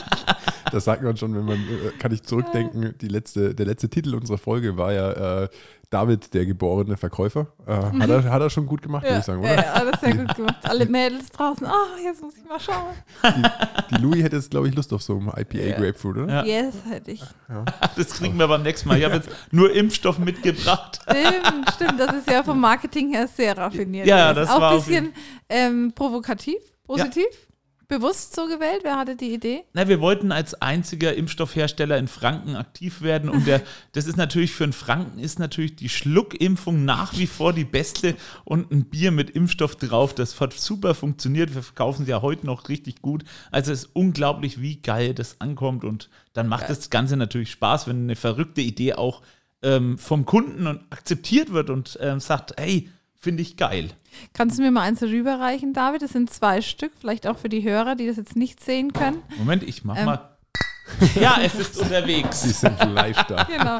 Das 0.72 0.84
sagt 0.84 1.02
man 1.02 1.16
schon, 1.16 1.34
wenn 1.34 1.44
man, 1.44 1.58
äh, 1.58 1.90
kann 1.98 2.12
ich 2.12 2.22
zurückdenken, 2.22 2.94
die 3.00 3.08
letzte, 3.08 3.54
der 3.54 3.66
letzte 3.66 3.88
Titel 3.88 4.14
unserer 4.14 4.38
Folge 4.38 4.76
war 4.76 4.92
ja 4.92 5.42
äh, 5.42 5.48
David, 5.90 6.32
der 6.34 6.46
geborene 6.46 6.96
Verkäufer. 6.96 7.48
Äh, 7.66 7.72
hat, 7.74 8.08
er, 8.08 8.24
hat 8.24 8.40
er 8.40 8.48
schon 8.48 8.66
gut 8.66 8.80
gemacht, 8.80 9.02
würde 9.02 9.18
ich 9.18 9.24
sagen, 9.24 9.40
oder? 9.40 9.56
Ja, 9.56 9.62
ja, 9.62 9.72
alles 9.72 10.00
sehr 10.00 10.14
gut 10.14 10.36
gemacht. 10.36 10.56
Alle 10.62 10.86
Mädels 10.86 11.30
draußen, 11.30 11.66
ah, 11.66 11.86
jetzt 12.04 12.22
muss 12.22 12.34
ich 12.36 12.48
mal 12.48 12.60
schauen. 12.60 12.94
Die, 13.24 13.96
die 13.96 14.00
Louis 14.00 14.22
hätte 14.22 14.36
jetzt, 14.36 14.52
glaube 14.52 14.68
ich, 14.68 14.74
Lust 14.76 14.92
auf 14.92 15.02
so 15.02 15.18
ein 15.18 15.26
IPA 15.36 15.80
Grapefruit, 15.80 16.16
oder? 16.16 16.32
Ja. 16.32 16.44
Yes, 16.44 16.76
hätte 16.88 17.10
ich. 17.10 17.22
Das 17.96 18.14
kriegen 18.14 18.38
wir 18.38 18.46
beim 18.46 18.62
nächsten 18.62 18.88
Mal. 18.88 18.98
Ich 18.98 19.04
habe 19.04 19.16
jetzt 19.16 19.30
nur 19.50 19.72
Impfstoff 19.74 20.18
mitgebracht. 20.20 21.00
Stimmt, 21.02 21.70
stimmt. 21.74 21.98
Das 22.00 22.14
ist 22.14 22.30
ja 22.30 22.44
vom 22.44 22.60
Marketing 22.60 23.12
her 23.12 23.26
sehr 23.26 23.58
raffiniert. 23.58 24.06
Ja, 24.06 24.32
das 24.32 24.48
Auch 24.48 24.60
war 24.60 24.70
ein 24.70 24.76
auf 24.76 24.86
bisschen 24.86 25.12
ähm, 25.48 25.92
provokativ, 25.92 26.58
positiv. 26.86 27.26
Bewusst 27.90 28.36
so 28.36 28.46
gewählt. 28.46 28.82
Wer 28.84 28.96
hatte 28.96 29.16
die 29.16 29.34
Idee? 29.34 29.64
Na, 29.72 29.88
wir 29.88 30.00
wollten 30.00 30.30
als 30.30 30.54
einziger 30.54 31.12
Impfstoffhersteller 31.12 31.98
in 31.98 32.06
Franken 32.06 32.54
aktiv 32.54 33.02
werden 33.02 33.28
und 33.28 33.48
der, 33.48 33.62
das 33.92 34.06
ist 34.06 34.16
natürlich 34.16 34.52
für 34.52 34.62
einen 34.62 34.72
Franken 34.72 35.18
ist 35.18 35.40
natürlich 35.40 35.74
die 35.74 35.88
Schluckimpfung 35.88 36.84
nach 36.84 37.18
wie 37.18 37.26
vor 37.26 37.52
die 37.52 37.64
beste 37.64 38.14
und 38.44 38.70
ein 38.70 38.84
Bier 38.84 39.10
mit 39.10 39.30
Impfstoff 39.30 39.74
drauf, 39.74 40.14
das 40.14 40.40
hat 40.40 40.52
super 40.52 40.94
funktioniert. 40.94 41.52
Wir 41.52 41.64
verkaufen 41.64 42.04
sie 42.04 42.12
ja 42.12 42.22
heute 42.22 42.46
noch 42.46 42.68
richtig 42.68 43.02
gut. 43.02 43.24
Also 43.50 43.72
es 43.72 43.86
ist 43.86 43.90
unglaublich, 43.92 44.62
wie 44.62 44.76
geil 44.76 45.12
das 45.12 45.40
ankommt 45.40 45.82
und 45.82 46.10
dann 46.32 46.46
macht 46.46 46.70
das 46.70 46.90
Ganze 46.90 47.16
natürlich 47.16 47.50
Spaß, 47.50 47.88
wenn 47.88 48.04
eine 48.04 48.14
verrückte 48.14 48.60
Idee 48.60 48.94
auch 48.94 49.20
ähm, 49.62 49.98
vom 49.98 50.26
Kunden 50.26 50.68
und 50.68 50.80
akzeptiert 50.90 51.52
wird 51.52 51.70
und 51.70 51.98
ähm, 52.00 52.20
sagt, 52.20 52.54
hey, 52.56 52.88
finde 53.20 53.42
ich 53.42 53.56
geil. 53.56 53.90
Kannst 54.32 54.58
du 54.58 54.62
mir 54.62 54.70
mal 54.70 54.82
eins 54.82 55.02
rüberreichen, 55.02 55.72
David? 55.72 56.02
Das 56.02 56.10
sind 56.12 56.32
zwei 56.32 56.62
Stück, 56.62 56.92
vielleicht 56.98 57.26
auch 57.26 57.38
für 57.38 57.48
die 57.48 57.62
Hörer, 57.62 57.94
die 57.94 58.06
das 58.06 58.16
jetzt 58.16 58.34
nicht 58.36 58.62
sehen 58.64 58.92
können. 58.92 59.22
Moment, 59.38 59.62
ich 59.62 59.84
mach 59.84 59.96
Ähm. 59.96 60.06
mal. 60.06 60.26
Ja, 61.14 61.36
es 61.40 61.54
ist 61.54 61.74
Sie 61.76 61.82
unterwegs. 61.82 62.40
sind 62.60 62.76
live 62.92 63.22
da. 63.28 63.44
Genau. 63.48 63.78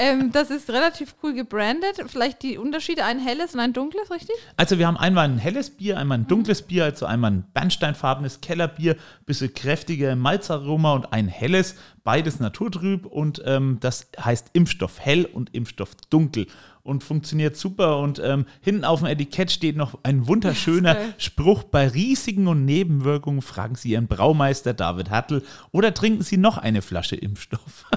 ähm, 0.00 0.32
das 0.32 0.50
ist 0.50 0.68
relativ 0.70 1.14
cool 1.22 1.32
gebrandet. 1.32 2.00
Vielleicht 2.08 2.42
die 2.42 2.58
Unterschiede, 2.58 3.04
ein 3.04 3.20
helles 3.20 3.54
und 3.54 3.60
ein 3.60 3.72
dunkles, 3.72 4.10
richtig? 4.10 4.34
Also 4.56 4.76
wir 4.76 4.88
haben 4.88 4.96
einmal 4.96 5.26
ein 5.26 5.38
helles 5.38 5.70
Bier, 5.70 5.98
einmal 5.98 6.18
ein 6.18 6.26
dunkles 6.26 6.62
Bier, 6.62 6.82
also 6.84 7.06
einmal 7.06 7.30
ein 7.30 7.44
bernsteinfarbenes 7.54 8.40
Kellerbier, 8.40 8.96
bisschen 9.24 9.54
kräftiger 9.54 10.16
Malzaroma 10.16 10.94
und 10.94 11.12
ein 11.12 11.28
helles, 11.28 11.76
beides 12.02 12.40
naturtrüb 12.40 13.06
und 13.06 13.40
ähm, 13.46 13.76
das 13.80 14.08
heißt 14.20 14.50
Impfstoff 14.54 14.98
hell 14.98 15.26
und 15.26 15.54
Impfstoff 15.54 15.94
dunkel 16.10 16.48
und 16.82 17.04
funktioniert 17.04 17.56
super 17.56 17.98
und 17.98 18.20
ähm, 18.24 18.46
hinten 18.60 18.84
auf 18.84 19.00
dem 19.00 19.08
Etikett 19.08 19.50
steht 19.50 19.76
noch 19.76 19.98
ein 20.02 20.26
wunderschöner. 20.26 20.96
Spruch, 21.18 21.64
bei 21.64 21.88
Risiken 21.88 22.46
und 22.48 22.64
Nebenwirkungen 22.64 23.42
fragen 23.42 23.74
Sie 23.74 23.90
Ihren 23.90 24.06
Braumeister 24.06 24.74
David 24.74 25.10
Hattel 25.10 25.42
oder 25.72 25.94
trinken 25.94 26.22
Sie 26.22 26.36
noch 26.36 26.58
eine 26.58 26.82
Flasche 26.82 27.16
Impfstoff. 27.16 27.84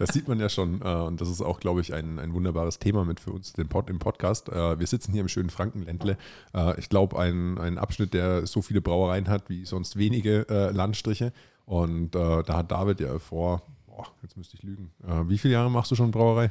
Das 0.00 0.14
sieht 0.14 0.28
man 0.28 0.40
ja 0.40 0.48
schon 0.48 0.80
äh, 0.80 0.94
und 0.94 1.20
das 1.20 1.28
ist 1.28 1.42
auch, 1.42 1.60
glaube 1.60 1.82
ich, 1.82 1.92
ein, 1.92 2.18
ein 2.18 2.32
wunderbares 2.32 2.78
Thema 2.78 3.04
mit 3.04 3.20
für 3.20 3.32
uns 3.32 3.52
den 3.52 3.68
Pod, 3.68 3.90
im 3.90 3.98
Podcast. 3.98 4.48
Äh, 4.48 4.78
wir 4.80 4.86
sitzen 4.86 5.12
hier 5.12 5.20
im 5.20 5.28
schönen 5.28 5.50
Frankenländle. 5.50 6.16
Äh, 6.54 6.80
ich 6.80 6.88
glaube, 6.88 7.18
ein, 7.18 7.58
ein 7.58 7.76
Abschnitt, 7.76 8.14
der 8.14 8.46
so 8.46 8.62
viele 8.62 8.80
Brauereien 8.80 9.28
hat 9.28 9.50
wie 9.50 9.66
sonst 9.66 9.98
wenige 9.98 10.48
äh, 10.48 10.70
Landstriche. 10.70 11.34
Und 11.66 12.16
äh, 12.16 12.42
da 12.42 12.56
hat 12.56 12.72
David 12.72 13.00
ja 13.00 13.18
vor, 13.18 13.60
boah, 13.86 14.06
jetzt 14.22 14.38
müsste 14.38 14.56
ich 14.56 14.62
lügen, 14.62 14.90
äh, 15.06 15.28
wie 15.28 15.36
viele 15.36 15.52
Jahre 15.52 15.70
machst 15.70 15.90
du 15.90 15.96
schon 15.96 16.12
Brauerei? 16.12 16.50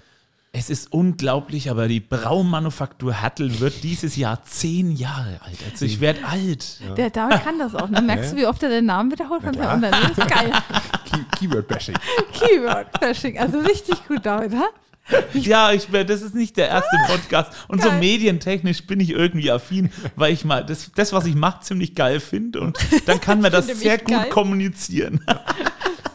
Es 0.52 0.72
ist 0.72 0.92
unglaublich, 0.92 1.70
aber 1.70 1.88
die 1.88 2.00
Braumanufaktur 2.00 3.22
Hattel 3.22 3.60
wird 3.60 3.84
dieses 3.84 4.16
Jahr 4.16 4.44
zehn 4.44 4.92
Jahre 4.96 5.40
alt. 5.44 5.58
Also 5.72 5.86
ich 5.86 6.02
werde 6.02 6.26
alt. 6.26 6.80
Der 6.98 7.12
David 7.12 7.44
kann 7.44 7.60
das 7.60 7.76
auch. 7.76 7.88
Ne? 7.88 8.02
Merkst 8.02 8.32
du, 8.34 8.38
wie 8.38 8.48
oft 8.48 8.64
er 8.64 8.70
den 8.70 8.86
Namen 8.86 9.12
wiederholt 9.12 9.44
von 9.44 9.54
seinem 9.54 9.76
Unternehmen? 9.76 10.12
Das 10.16 10.26
ist 10.26 10.34
geil. 10.34 10.52
Key 11.06 11.48
Keyword-Bashing. 11.48 11.96
Keyword-Bashing. 12.34 13.38
Also 13.38 13.60
richtig 13.60 14.08
gut, 14.08 14.26
David, 14.26 14.54
ha? 14.54 14.66
Ja, 15.34 15.72
ich, 15.72 15.88
das 15.88 16.22
ist 16.22 16.36
nicht 16.36 16.58
der 16.58 16.68
erste 16.68 16.96
Podcast. 17.08 17.52
Und 17.68 17.82
so 17.82 17.90
Geil. 17.90 18.00
medientechnisch 18.00 18.86
bin 18.86 19.00
ich 19.00 19.12
irgendwie 19.12 19.52
affin, 19.52 19.92
weil 20.16 20.34
ich 20.34 20.46
mal 20.46 20.66
das, 20.66 20.92
das 20.96 21.14
was 21.14 21.26
ich 21.26 21.36
mache, 21.36 21.62
ziemlich 21.62 21.96
geil 21.96 22.20
finde. 22.20 22.62
Und 22.62 22.78
dann 23.06 23.22
kann 23.22 23.42
man 23.42 23.52
das 23.52 23.68
sehr 23.68 23.98
gut 23.98 24.10
geil. 24.10 24.30
kommunizieren. 24.30 25.22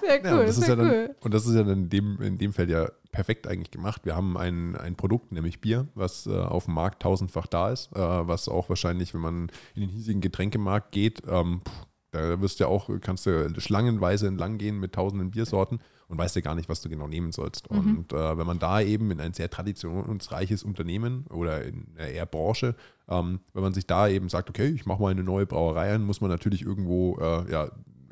Sehr 0.07 0.25
Ja, 0.25 0.33
cool, 0.33 0.41
und, 0.41 0.47
das 0.49 0.59
ist 0.59 0.67
sehr 0.67 0.77
ja 0.77 0.83
dann, 0.83 0.91
cool. 0.93 1.15
und 1.21 1.35
das 1.35 1.47
ist 1.47 1.55
ja 1.55 1.63
dann 1.63 1.79
in 1.85 1.89
dem, 1.89 2.21
in 2.21 2.39
dem 2.39 2.53
Feld 2.53 2.71
ja 2.71 2.89
perfekt 3.13 3.47
eigentlich 3.47 3.71
gemacht. 3.71 4.03
Wir 4.05 4.17
haben 4.17 4.37
ein, 4.37 4.77
ein 4.77 4.97
Produkt, 4.97 5.33
nämlich 5.33 5.61
Bier, 5.61 5.87
was 5.95 6.27
äh, 6.27 6.33
auf 6.37 6.65
dem 6.67 6.75
Markt 6.75 7.03
tausendfach 7.03 7.47
da 7.47 7.71
ist, 7.71 7.91
äh, 7.95 7.99
was 7.99 8.49
auch 8.49 8.69
wahrscheinlich, 8.69 9.15
wenn 9.15 9.21
man 9.21 9.51
in 9.75 9.83
den 9.83 9.89
hiesigen 9.91 10.21
Getränkemarkt 10.21 10.93
geht, 10.93 11.23
ähm, 11.29 11.63
pff, 11.67 11.87
da 12.11 12.41
wirst 12.41 12.61
du 12.61 12.65
ja 12.65 12.71
auch, 12.71 12.89
kannst 13.01 13.27
du 13.27 13.53
schlangenweise 13.59 14.29
entlang 14.29 14.57
gehen 14.59 14.79
mit 14.79 14.93
tausenden 14.93 15.33
Biersorten 15.33 15.81
und 16.07 16.17
weißt 16.17 16.37
ja 16.37 16.43
gar 16.43 16.55
nicht, 16.55 16.69
was 16.69 16.81
du 16.81 16.89
genau 16.89 17.09
nehmen 17.09 17.33
sollst. 17.33 17.67
Und 17.69 18.13
äh, 18.13 18.39
wenn 18.39 18.47
man 18.47 18.61
da 18.61 18.81
eben 18.81 19.11
in 19.11 19.21
ein 19.21 19.33
sehr 19.33 19.51
traditionsreiches 19.51 20.63
Unternehmen 20.63 21.27
oder 21.29 21.65
in 21.65 21.89
einer 21.97 22.09
eher 22.09 22.27
Branche, 22.27 22.77
ähm, 23.09 23.41
wenn 23.53 23.63
man 23.65 23.75
sich 23.75 23.89
da 23.89 24.07
eben 24.07 24.29
sagt, 24.29 24.49
okay, 24.49 24.69
ich 24.69 24.87
mache 24.87 25.03
mal 25.03 25.11
eine 25.11 25.25
neue 25.25 25.47
Brauerei 25.47 25.93
an, 25.93 26.05
muss 26.05 26.21
man 26.21 26.31
natürlich 26.31 26.63
irgendwo 26.63 27.19
äh, 27.19 27.51
ja, 27.51 27.71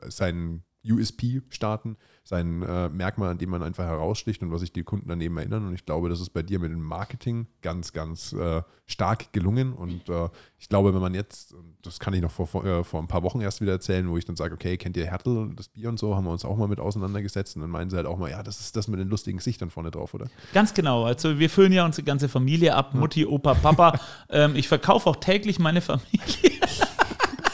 seinen 0.08 0.64
USP 0.84 1.42
starten, 1.48 1.96
sein 2.24 2.62
äh, 2.62 2.88
Merkmal, 2.88 3.30
an 3.30 3.38
dem 3.38 3.50
man 3.50 3.62
einfach 3.62 3.84
heraussticht 3.84 4.42
und 4.42 4.52
was 4.52 4.60
sich 4.60 4.72
die 4.72 4.82
Kunden 4.82 5.08
daneben 5.08 5.36
erinnern. 5.36 5.66
Und 5.66 5.74
ich 5.74 5.84
glaube, 5.84 6.08
das 6.08 6.20
ist 6.20 6.30
bei 6.30 6.42
dir 6.42 6.58
mit 6.58 6.70
dem 6.70 6.82
Marketing 6.82 7.46
ganz, 7.62 7.92
ganz 7.92 8.32
äh, 8.32 8.62
stark 8.86 9.32
gelungen. 9.32 9.72
Und 9.72 10.08
äh, 10.08 10.28
ich 10.58 10.68
glaube, 10.68 10.94
wenn 10.94 11.00
man 11.00 11.14
jetzt, 11.14 11.52
und 11.54 11.74
das 11.82 11.98
kann 11.98 12.14
ich 12.14 12.20
noch 12.20 12.30
vor, 12.30 12.46
vor, 12.46 12.64
äh, 12.64 12.84
vor 12.84 13.00
ein 13.00 13.08
paar 13.08 13.22
Wochen 13.22 13.40
erst 13.40 13.60
wieder 13.60 13.72
erzählen, 13.72 14.08
wo 14.08 14.16
ich 14.16 14.24
dann 14.24 14.36
sage, 14.36 14.54
okay, 14.54 14.76
kennt 14.76 14.96
ihr 14.96 15.06
Hertel, 15.06 15.52
das 15.56 15.68
Bier 15.68 15.88
und 15.88 15.98
so, 15.98 16.14
haben 16.14 16.24
wir 16.24 16.30
uns 16.30 16.44
auch 16.44 16.56
mal 16.56 16.68
mit 16.68 16.80
auseinandergesetzt. 16.80 17.56
Und 17.56 17.62
dann 17.62 17.70
meinen 17.70 17.90
sie 17.90 17.96
halt 17.96 18.06
auch 18.06 18.18
mal, 18.18 18.30
ja, 18.30 18.42
das 18.42 18.60
ist 18.60 18.76
das 18.76 18.88
mit 18.88 19.00
den 19.00 19.08
lustigen 19.08 19.38
Gesichtern 19.38 19.70
vorne 19.70 19.90
drauf, 19.90 20.14
oder? 20.14 20.26
Ganz 20.52 20.74
genau. 20.74 21.04
Also 21.04 21.38
wir 21.38 21.50
füllen 21.50 21.72
ja 21.72 21.84
unsere 21.84 22.04
ganze 22.04 22.28
Familie 22.28 22.74
ab, 22.74 22.94
Mutti, 22.94 23.26
Opa, 23.26 23.54
Papa. 23.54 23.98
ähm, 24.30 24.54
ich 24.56 24.68
verkaufe 24.68 25.08
auch 25.08 25.16
täglich 25.16 25.58
meine 25.58 25.80
Familie. 25.80 26.61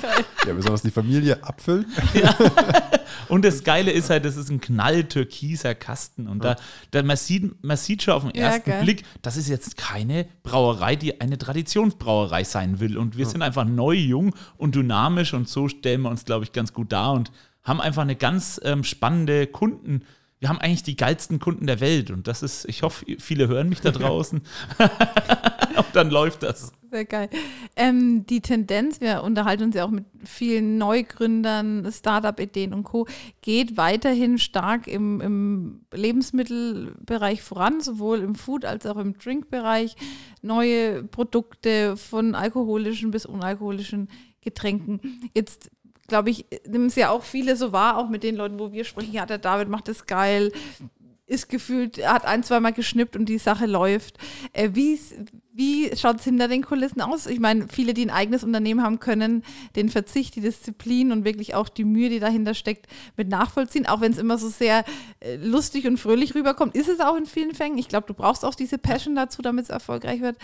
Ja, 0.47 0.55
besonders 0.55 0.83
die 0.83 0.91
Familie 0.91 1.43
abfüllen. 1.43 1.85
Und 3.29 3.45
das 3.45 3.65
Geile 3.65 3.91
ist 3.91 4.09
halt, 4.09 4.25
das 4.25 4.37
ist 4.37 4.51
ein 4.51 4.61
knalltürkiser 4.61 5.75
Kasten. 5.75 6.27
Und 6.27 6.45
da, 6.45 6.57
da 6.91 7.03
man, 7.03 7.17
sieht, 7.17 7.63
man 7.63 7.77
sieht 7.77 8.03
schon 8.03 8.15
auf 8.15 8.23
den 8.23 8.35
Ja, 8.35 8.47
ersten 8.47 8.71
geil. 8.71 8.83
Blick, 8.83 9.05
das 9.23 9.37
ist 9.37 9.49
jetzt 9.49 9.77
keine 9.77 10.27
Brauerei, 10.43 10.97
die 10.97 11.21
eine 11.21 11.37
Traditionsbrauerei 11.37 12.45
sein 12.45 12.81
will. 12.81 12.97
Und 12.97 13.19
wir 13.19 13.27
sind 13.27 13.43
einfach 13.43 13.65
neu, 13.65 13.95
jung 13.95 14.35
und 14.57 14.75
dynamisch 14.75 15.35
und 15.35 15.49
so 15.49 15.69
stellen 15.69 16.03
wir 16.03 16.11
uns, 16.11 16.25
glaube 16.25 16.45
ich, 16.45 16.53
ganz 16.53 16.73
gut 16.73 16.93
dar 16.93 17.13
und 17.13 17.31
haben 17.63 17.81
einfach 17.81 18.03
eine 18.03 18.17
ganz 18.17 18.61
ähm, 18.65 18.85
spannende 18.85 19.47
Kunden. 19.47 20.03
Wir 20.41 20.49
haben 20.49 20.59
eigentlich 20.59 20.85
die 20.85 20.97
geilsten 20.97 21.41
Kunden 21.41 21.67
der 21.67 21.81
Welt 21.81 22.11
und 22.11 22.29
das 22.29 22.43
ist, 22.43 22.65
ich 22.67 22.83
hoffe, 22.83 23.05
viele 23.19 23.49
hören 23.49 23.69
mich 23.69 23.81
da 23.81 23.91
draußen. 23.93 24.41
und 25.77 25.87
dann 25.93 26.11
läuft 26.11 26.43
das. 26.45 26.73
Sehr 26.91 27.05
geil. 27.05 27.29
Ähm, 27.77 28.25
die 28.27 28.41
Tendenz, 28.41 29.01
wir 29.01 29.23
unterhalten 29.23 29.65
uns 29.65 29.75
ja 29.77 29.85
auch 29.85 29.91
mit 29.91 30.07
vielen 30.25 30.79
Neugründern, 30.79 31.91
Startup-Ideen 31.91 32.73
und 32.73 32.85
Co., 32.85 33.07
geht 33.43 33.77
weiterhin 33.77 34.39
stark 34.39 34.87
im, 34.87 35.21
im 35.21 35.81
Lebensmittelbereich 35.93 37.43
voran, 37.43 37.81
sowohl 37.81 38.21
im 38.21 38.35
Food- 38.35 38.65
als 38.65 38.87
auch 38.87 38.97
im 38.97 39.19
Drinkbereich. 39.19 39.97
Neue 40.41 41.05
Produkte 41.05 41.97
von 41.97 42.35
alkoholischen 42.35 43.11
bis 43.11 43.27
unalkoholischen 43.27 44.09
Getränken. 44.41 45.01
Jetzt 45.35 45.71
glaube 46.07 46.31
ich, 46.31 46.47
nehmen 46.67 46.87
es 46.87 46.97
ja 46.97 47.11
auch 47.11 47.23
viele 47.23 47.55
so 47.55 47.71
wahr, 47.71 47.99
auch 47.99 48.09
mit 48.09 48.23
den 48.23 48.35
Leuten, 48.35 48.59
wo 48.59 48.73
wir 48.73 48.85
sprechen, 48.85 49.13
ja, 49.13 49.27
der 49.27 49.39
David 49.39 49.69
macht 49.69 49.89
das 49.89 50.07
geil, 50.07 50.53
ist 51.29 51.49
gefühlt, 51.49 52.05
hat 52.05 52.25
ein, 52.25 52.43
zweimal 52.43 52.73
geschnippt 52.73 53.15
und 53.15 53.27
die 53.27 53.39
Sache 53.39 53.67
läuft. 53.67 54.19
Äh, 54.53 54.71
wie 54.73 54.99
wie 55.59 55.91
schaut 55.97 56.19
es 56.19 56.25
hinter 56.25 56.47
den 56.47 56.63
Kulissen 56.63 57.01
aus? 57.01 57.27
Ich 57.27 57.41
meine, 57.41 57.67
viele, 57.67 57.93
die 57.93 58.07
ein 58.07 58.11
eigenes 58.11 58.45
Unternehmen 58.45 58.81
haben, 58.81 59.01
können 59.01 59.43
den 59.75 59.89
Verzicht, 59.89 60.37
die 60.37 60.41
Disziplin 60.41 61.11
und 61.11 61.25
wirklich 61.25 61.57
auch 61.57 61.69
die 61.69 61.85
Mühe, 61.85 62.11
die 62.11 62.21
dahinter 62.21 62.55
steckt, 62.55 62.87
mit 63.17 63.29
nachvollziehen. 63.29 63.85
Auch 63.85 64.01
wenn 64.01 64.13
es 64.13 64.19
immer 64.19 64.39
so 64.39 64.49
sehr 64.49 64.85
äh, 65.19 65.35
lustig 65.35 65.89
und 65.89 65.97
fröhlich 65.97 66.37
rüberkommt, 66.37 66.77
ist 66.77 66.89
es 66.89 67.01
auch 67.01 67.17
in 67.17 67.27
vielen 67.27 67.57
Fällen. 67.57 67.77
Ich 67.77 67.89
glaube, 67.89 68.07
du 68.07 68.15
brauchst 68.15 68.45
auch 68.45 68.55
diese 68.55 68.79
Passion 68.79 69.17
dazu, 69.17 69.43
damit 69.43 69.65
es 69.65 69.71
erfolgreich 69.71 70.21
wird. 70.21 70.37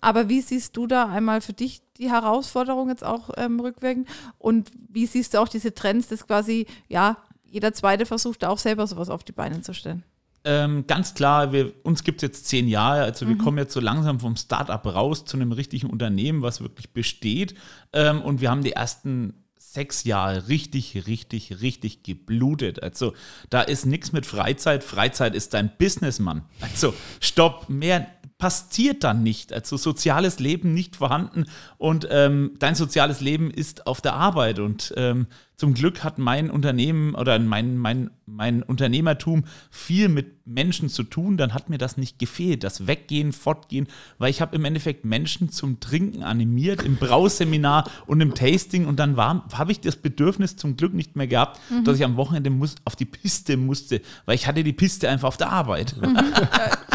Aber 0.00 0.28
wie 0.28 0.40
siehst 0.40 0.76
du 0.76 0.86
da 0.86 1.08
einmal 1.08 1.40
für 1.40 1.52
dich 1.52 1.82
die 1.98 2.08
Herausforderung 2.08 2.90
jetzt 2.90 3.02
auch 3.02 3.30
ähm, 3.38 3.58
rückwirkend? 3.58 4.08
Und 4.38 4.70
wie 4.88 5.06
siehst 5.06 5.34
du 5.34 5.38
auch 5.38 5.48
diese 5.48 5.74
Trends, 5.74 6.06
dass 6.06 6.28
quasi, 6.28 6.66
ja, 6.86 7.16
jeder 7.44 7.72
Zweite 7.72 8.06
versucht, 8.06 8.44
da 8.44 8.50
auch 8.50 8.58
selber 8.58 8.86
sowas 8.86 9.10
auf 9.10 9.24
die 9.24 9.32
Beine 9.32 9.62
zu 9.62 9.74
stellen? 9.74 10.04
Ähm, 10.44 10.86
ganz 10.86 11.14
klar, 11.14 11.52
wir, 11.52 11.72
uns 11.82 12.02
gibt 12.02 12.22
es 12.22 12.28
jetzt 12.28 12.46
zehn 12.46 12.66
Jahre, 12.66 13.02
also 13.02 13.28
wir 13.28 13.36
kommen 13.36 13.58
jetzt 13.58 13.74
so 13.74 13.80
langsam 13.80 14.20
vom 14.20 14.36
Startup 14.36 14.84
raus 14.86 15.26
zu 15.26 15.36
einem 15.36 15.52
richtigen 15.52 15.90
Unternehmen, 15.90 16.40
was 16.40 16.62
wirklich 16.62 16.92
besteht. 16.92 17.54
Ähm, 17.92 18.22
und 18.22 18.40
wir 18.40 18.50
haben 18.50 18.64
die 18.64 18.72
ersten 18.72 19.34
sechs 19.58 20.04
Jahre 20.04 20.48
richtig, 20.48 21.06
richtig, 21.06 21.60
richtig 21.60 22.02
geblutet. 22.02 22.82
Also 22.82 23.12
da 23.50 23.60
ist 23.60 23.86
nichts 23.86 24.12
mit 24.12 24.26
Freizeit. 24.26 24.82
Freizeit 24.82 25.34
ist 25.34 25.54
dein 25.54 25.70
Businessmann. 25.78 26.42
Also 26.60 26.94
stopp, 27.20 27.68
mehr 27.68 28.06
passiert 28.40 29.04
dann 29.04 29.22
nicht. 29.22 29.52
Also 29.52 29.76
soziales 29.76 30.40
Leben 30.40 30.74
nicht 30.74 30.96
vorhanden 30.96 31.44
und 31.78 32.08
ähm, 32.10 32.52
dein 32.58 32.74
soziales 32.74 33.20
Leben 33.20 33.50
ist 33.50 33.86
auf 33.86 34.00
der 34.00 34.14
Arbeit. 34.14 34.58
Und 34.58 34.92
ähm, 34.96 35.26
zum 35.56 35.74
Glück 35.74 36.02
hat 36.02 36.16
mein 36.16 36.50
Unternehmen 36.50 37.14
oder 37.14 37.38
mein, 37.38 37.76
mein, 37.76 38.10
mein 38.24 38.62
Unternehmertum 38.62 39.44
viel 39.70 40.08
mit 40.08 40.46
Menschen 40.46 40.88
zu 40.88 41.02
tun. 41.02 41.36
Dann 41.36 41.52
hat 41.52 41.68
mir 41.68 41.76
das 41.76 41.98
nicht 41.98 42.18
gefehlt, 42.18 42.64
das 42.64 42.86
Weggehen, 42.86 43.32
Fortgehen, 43.32 43.86
weil 44.16 44.30
ich 44.30 44.40
habe 44.40 44.56
im 44.56 44.64
Endeffekt 44.64 45.04
Menschen 45.04 45.50
zum 45.50 45.78
Trinken 45.78 46.22
animiert 46.22 46.82
im 46.82 46.96
Brauseminar 46.96 47.90
und 48.06 48.22
im 48.22 48.34
Tasting 48.34 48.86
und 48.86 48.98
dann 48.98 49.18
habe 49.18 49.70
ich 49.70 49.80
das 49.82 49.96
Bedürfnis 49.96 50.56
zum 50.56 50.78
Glück 50.78 50.94
nicht 50.94 51.14
mehr 51.14 51.26
gehabt, 51.26 51.60
dass 51.84 51.96
ich 51.96 52.04
am 52.04 52.16
Wochenende 52.16 52.48
muss, 52.48 52.76
auf 52.86 52.96
die 52.96 53.04
Piste 53.04 53.58
musste, 53.58 54.00
weil 54.24 54.36
ich 54.36 54.46
hatte 54.46 54.64
die 54.64 54.72
Piste 54.72 55.10
einfach 55.10 55.28
auf 55.28 55.36
der 55.36 55.50
Arbeit. 55.50 55.94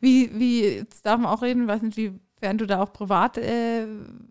Wie, 0.00 0.30
wie, 0.38 0.62
jetzt 0.64 1.04
darf 1.04 1.18
man 1.18 1.32
auch 1.32 1.42
reden, 1.42 1.66
weiß 1.66 1.82
nicht, 1.82 1.96
wie, 1.96 2.12
während 2.40 2.60
du 2.60 2.66
da 2.66 2.80
auch 2.80 2.92
privat 2.92 3.36
äh, 3.38 3.86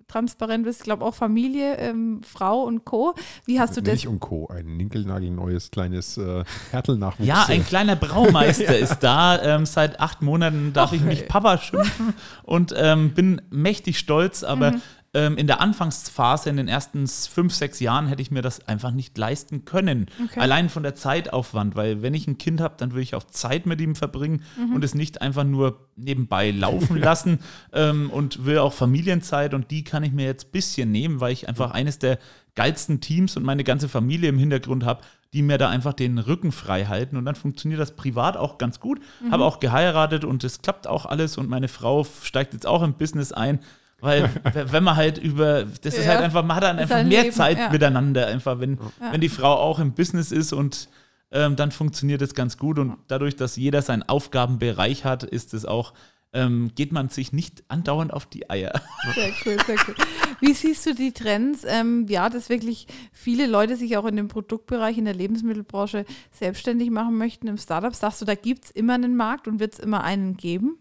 transparent 0.07 0.63
bist, 0.63 0.79
ich 0.79 0.83
glaube 0.85 1.03
auch 1.03 1.13
Familie, 1.13 1.75
ähm, 1.75 2.21
Frau 2.23 2.63
und 2.63 2.85
Co. 2.85 3.13
Wie 3.45 3.59
hast 3.59 3.75
du 3.75 3.81
das? 3.81 3.91
Milch 3.91 4.07
und 4.07 4.21
Co. 4.21 4.47
Ein 4.47 4.77
ninkelnagelneues 4.77 5.71
kleines 5.71 6.17
äh, 6.17 6.45
Härtelnachwuchs. 6.71 7.27
Ja, 7.27 7.45
ein 7.49 7.65
kleiner 7.65 7.97
Braumeister 7.97 8.77
ist 8.79 8.99
da. 8.99 9.41
Ähm, 9.41 9.65
seit 9.65 9.99
acht 9.99 10.21
Monaten 10.21 10.71
darf 10.71 10.91
Ach, 10.91 10.95
ich 10.95 11.01
mich 11.01 11.23
ey. 11.23 11.27
Papa 11.27 11.57
schimpfen 11.57 12.13
und 12.43 12.73
ähm, 12.77 13.13
bin 13.13 13.41
mächtig 13.49 13.99
stolz, 13.99 14.43
aber 14.43 14.71
Mhm. 14.71 14.81
Ähm, 15.17 15.35
in 15.35 15.47
der 15.47 15.59
Anfangsphase, 15.61 16.49
in 16.49 16.57
den 16.57 16.67
ersten 16.67 17.07
fünf, 17.07 17.53
sechs 17.53 17.79
Jahren, 17.79 18.05
hätte 18.07 18.21
ich 18.21 18.29
mir 18.29 18.43
das 18.43 18.67
einfach 18.67 18.91
nicht 18.91 19.17
leisten 19.17 19.65
können. 19.65 20.05
Okay. 20.23 20.39
Allein 20.39 20.69
von 20.69 20.83
der 20.83 20.93
Zeitaufwand, 20.93 21.75
weil 21.75 22.03
wenn 22.03 22.13
ich 22.13 22.27
ein 22.27 22.37
Kind 22.37 22.61
habe, 22.61 22.75
dann 22.77 22.93
will 22.93 23.01
ich 23.01 23.15
auch 23.15 23.23
Zeit 23.23 23.65
mit 23.65 23.81
ihm 23.81 23.95
verbringen 23.95 24.43
Mhm. 24.57 24.75
und 24.75 24.83
es 24.83 24.93
nicht 24.93 25.21
einfach 25.21 25.43
nur 25.43 25.87
nebenbei 25.95 26.51
laufen 26.65 26.97
lassen 26.97 27.39
ähm, 27.73 28.09
und 28.11 28.45
will 28.45 28.59
auch 28.59 28.73
Familienzeit 28.73 29.53
und 29.55 29.71
die 29.71 29.83
kann 29.83 30.03
ich 30.03 30.11
mir 30.11 30.25
jetzt 30.25 30.47
ein 30.47 30.51
bisschen 30.51 30.91
nehmen, 30.91 31.19
weil 31.19 31.33
ich 31.33 31.49
einfach 31.49 31.71
eines 31.71 31.97
der 31.97 32.19
geilsten 32.53 33.01
Teams 33.01 33.35
und 33.37 33.43
meine 33.43 33.63
ganze 33.63 33.89
Familie 33.89 34.29
im 34.29 34.37
Hintergrund 34.37 34.85
habe, 34.85 35.01
die 35.33 35.41
mir 35.41 35.57
da 35.57 35.69
einfach 35.69 35.93
den 35.93 36.17
Rücken 36.19 36.51
frei 36.51 36.85
halten 36.85 37.17
und 37.17 37.25
dann 37.25 37.35
funktioniert 37.35 37.81
das 37.81 37.95
privat 37.95 38.37
auch 38.37 38.57
ganz 38.57 38.79
gut. 38.79 38.99
Habe 39.31 39.43
auch 39.45 39.59
geheiratet 39.59 40.23
und 40.25 40.43
es 40.43 40.61
klappt 40.61 40.87
auch 40.87 41.05
alles 41.05 41.37
und 41.37 41.49
meine 41.49 41.67
Frau 41.67 42.05
steigt 42.23 42.53
jetzt 42.53 42.65
auch 42.67 42.83
im 42.83 42.93
Business 42.93 43.31
ein. 43.31 43.59
Weil, 43.99 44.29
wenn 44.71 44.83
man 44.83 44.95
halt 44.95 45.17
über, 45.17 45.63
das 45.81 45.95
ist 45.95 46.05
Ja. 46.05 46.13
halt 46.13 46.21
einfach, 46.23 46.43
man 46.43 46.55
hat 46.57 46.63
dann 46.63 46.79
einfach 46.79 46.97
ein 46.97 47.07
mehr 47.07 47.23
Leben, 47.23 47.35
Zeit 47.35 47.57
ja. 47.57 47.69
miteinander, 47.71 48.27
einfach, 48.27 48.59
wenn, 48.59 48.77
Ja. 49.01 49.11
wenn 49.11 49.21
die 49.21 49.29
Frau 49.29 49.53
auch 49.55 49.79
im 49.79 49.93
Business 49.93 50.31
ist 50.31 50.53
und 50.53 50.89
ähm, 51.31 51.55
dann 51.55 51.71
funktioniert 51.71 52.21
es 52.21 52.33
ganz 52.35 52.57
gut. 52.57 52.79
Und 52.79 52.97
dadurch, 53.07 53.35
dass 53.35 53.55
jeder 53.57 53.81
seinen 53.81 54.03
Aufgabenbereich 54.03 55.03
hat, 55.03 55.23
ist 55.23 55.53
es 55.53 55.65
auch, 55.65 55.93
ähm, 56.33 56.71
geht 56.75 56.91
man 56.91 57.09
sich 57.09 57.33
nicht 57.33 57.63
andauernd 57.69 58.13
auf 58.13 58.25
die 58.25 58.49
Eier. 58.49 58.79
Sehr 59.15 59.31
cool, 59.45 59.57
sehr 59.65 59.75
cool. 59.87 59.95
Wie 60.41 60.53
siehst 60.53 60.85
du 60.85 60.93
die 60.93 61.11
Trends? 61.13 61.65
Ähm, 61.67 62.05
ja, 62.09 62.29
dass 62.29 62.49
wirklich 62.49 62.87
viele 63.11 63.47
Leute 63.47 63.75
sich 63.77 63.97
auch 63.97 64.05
in 64.05 64.15
dem 64.17 64.27
Produktbereich, 64.27 64.97
in 64.97 65.05
der 65.05 65.15
Lebensmittelbranche 65.15 66.05
selbstständig 66.31 66.91
machen 66.91 67.17
möchten 67.17 67.47
im 67.47 67.57
Startup. 67.57 67.95
Sagst 67.95 68.21
du, 68.21 68.25
da 68.25 68.35
gibt 68.35 68.65
es 68.65 68.71
immer 68.71 68.93
einen 68.93 69.15
Markt 69.15 69.47
und 69.47 69.59
wird 69.59 69.73
es 69.73 69.79
immer 69.79 70.03
einen 70.03 70.37
geben? 70.37 70.77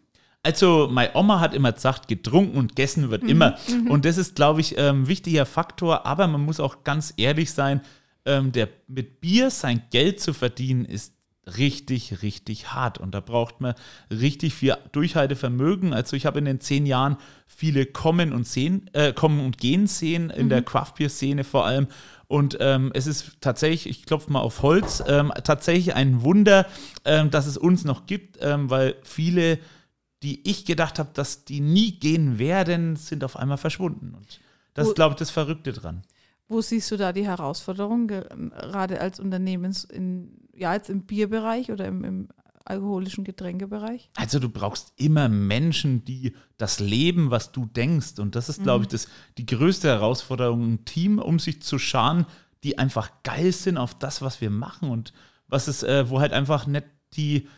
Also, 0.47 0.88
meine 0.88 1.11
Oma 1.15 1.41
hat 1.41 1.55
immer 1.55 1.73
gesagt, 1.73 2.07
getrunken 2.07 2.57
und 2.57 2.76
gegessen 2.76 3.11
wird 3.11 3.25
immer. 3.25 3.57
Und 3.88 4.05
das 4.05 4.17
ist, 4.17 4.37
glaube 4.37 4.61
ich, 4.61 4.79
ein 4.79 4.85
ähm, 4.85 5.09
wichtiger 5.09 5.45
Faktor. 5.45 6.07
Aber 6.07 6.29
man 6.29 6.41
muss 6.41 6.61
auch 6.61 6.85
ganz 6.85 7.12
ehrlich 7.17 7.50
sein, 7.50 7.81
ähm, 8.25 8.53
der, 8.53 8.69
mit 8.87 9.21
Bier 9.21 9.50
sein 9.50 9.83
Geld 9.91 10.21
zu 10.21 10.33
verdienen, 10.33 10.85
ist 10.85 11.15
richtig, 11.59 12.23
richtig 12.23 12.73
hart. 12.73 12.99
Und 12.99 13.12
da 13.12 13.19
braucht 13.19 13.61
man 13.61 13.75
richtig 14.09 14.55
viel 14.55 14.76
Durchhaltevermögen. 14.93 15.93
Also 15.93 16.15
ich 16.15 16.26
habe 16.26 16.38
in 16.38 16.45
den 16.45 16.61
zehn 16.61 16.87
Jahren 16.87 17.17
viele 17.49 17.85
kommen 17.85 18.33
und 18.33 18.47
sehen, 18.47 18.88
äh, 18.93 19.12
kommen 19.12 19.45
und 19.45 19.59
gehen 19.59 19.88
sehen, 19.88 20.31
in 20.31 20.47
mhm. 20.47 20.50
der 20.50 20.62
Craft 20.62 20.93
Beer 20.97 21.09
Szene 21.09 21.43
vor 21.43 21.67
allem. 21.67 21.88
Und 22.29 22.57
ähm, 22.61 22.93
es 22.95 23.09
ist 23.09 23.41
tatsächlich, 23.41 23.88
ich 23.88 24.07
klopfe 24.07 24.33
mal 24.33 24.41
auf 24.41 24.62
Holz, 24.62 25.03
ähm, 25.09 25.33
tatsächlich 25.43 25.95
ein 25.95 26.23
Wunder, 26.23 26.67
ähm, 27.05 27.33
dass 27.33 27.47
es 27.47 27.57
uns 27.57 27.85
noch 27.85 28.07
gibt, 28.07 28.38
ähm, 28.41 28.71
weil 28.71 28.95
viele, 29.03 29.59
die 30.23 30.49
ich 30.49 30.64
gedacht 30.64 30.99
habe, 30.99 31.11
dass 31.12 31.44
die 31.44 31.61
nie 31.61 31.92
gehen 31.92 32.38
werden, 32.38 32.96
sind 32.96 33.25
auf 33.25 33.37
einmal 33.37 33.58
verschwunden. 33.58 34.14
Und 34.14 34.40
das 34.75 34.88
ist, 34.88 34.94
glaube 34.94 35.12
ich, 35.12 35.18
das 35.18 35.30
Verrückte 35.30 35.73
dran. 35.73 36.02
Wo 36.49 36.61
siehst 36.61 36.90
du 36.90 36.96
da 36.96 37.12
die 37.12 37.26
Herausforderung, 37.26 38.06
gerade 38.06 39.00
als 39.00 39.18
Unternehmens 39.18 39.85
in, 39.85 40.49
ja, 40.54 40.75
jetzt 40.75 40.90
im 40.90 41.02
Bierbereich 41.02 41.73
oder 41.73 41.87
im, 41.87 42.04
im 42.04 42.28
alkoholischen 42.64 43.25
Getränkebereich? 43.25 44.11
Also 44.14 44.38
du 44.38 44.49
brauchst 44.49 44.92
immer 44.96 45.28
Menschen, 45.28 46.04
die 46.04 46.35
das 46.56 46.78
leben, 46.78 47.30
was 47.30 47.52
du 47.52 47.66
denkst. 47.66 48.18
Und 48.18 48.37
das 48.37 48.49
ist, 48.49 48.62
glaube 48.62 48.85
ich, 48.85 48.88
mhm. 48.90 48.92
das, 48.92 49.08
die 49.38 49.46
größte 49.46 49.88
Herausforderung, 49.88 50.75
ein 50.75 50.85
Team 50.85 51.18
um 51.18 51.38
sich 51.38 51.62
zu 51.62 51.78
scharen, 51.78 52.26
die 52.62 52.78
einfach 52.78 53.11
geil 53.23 53.52
sind 53.52 53.76
auf 53.76 53.99
das, 53.99 54.23
was 54.23 54.40
wir 54.40 54.50
machen 54.50 54.90
und 54.90 55.12
was 55.49 55.68
ist, 55.68 55.82
äh, 55.85 56.11
wo 56.11 56.20
halt 56.20 56.32
einfach 56.32 56.66
nicht 56.66 56.87
die 57.14 57.49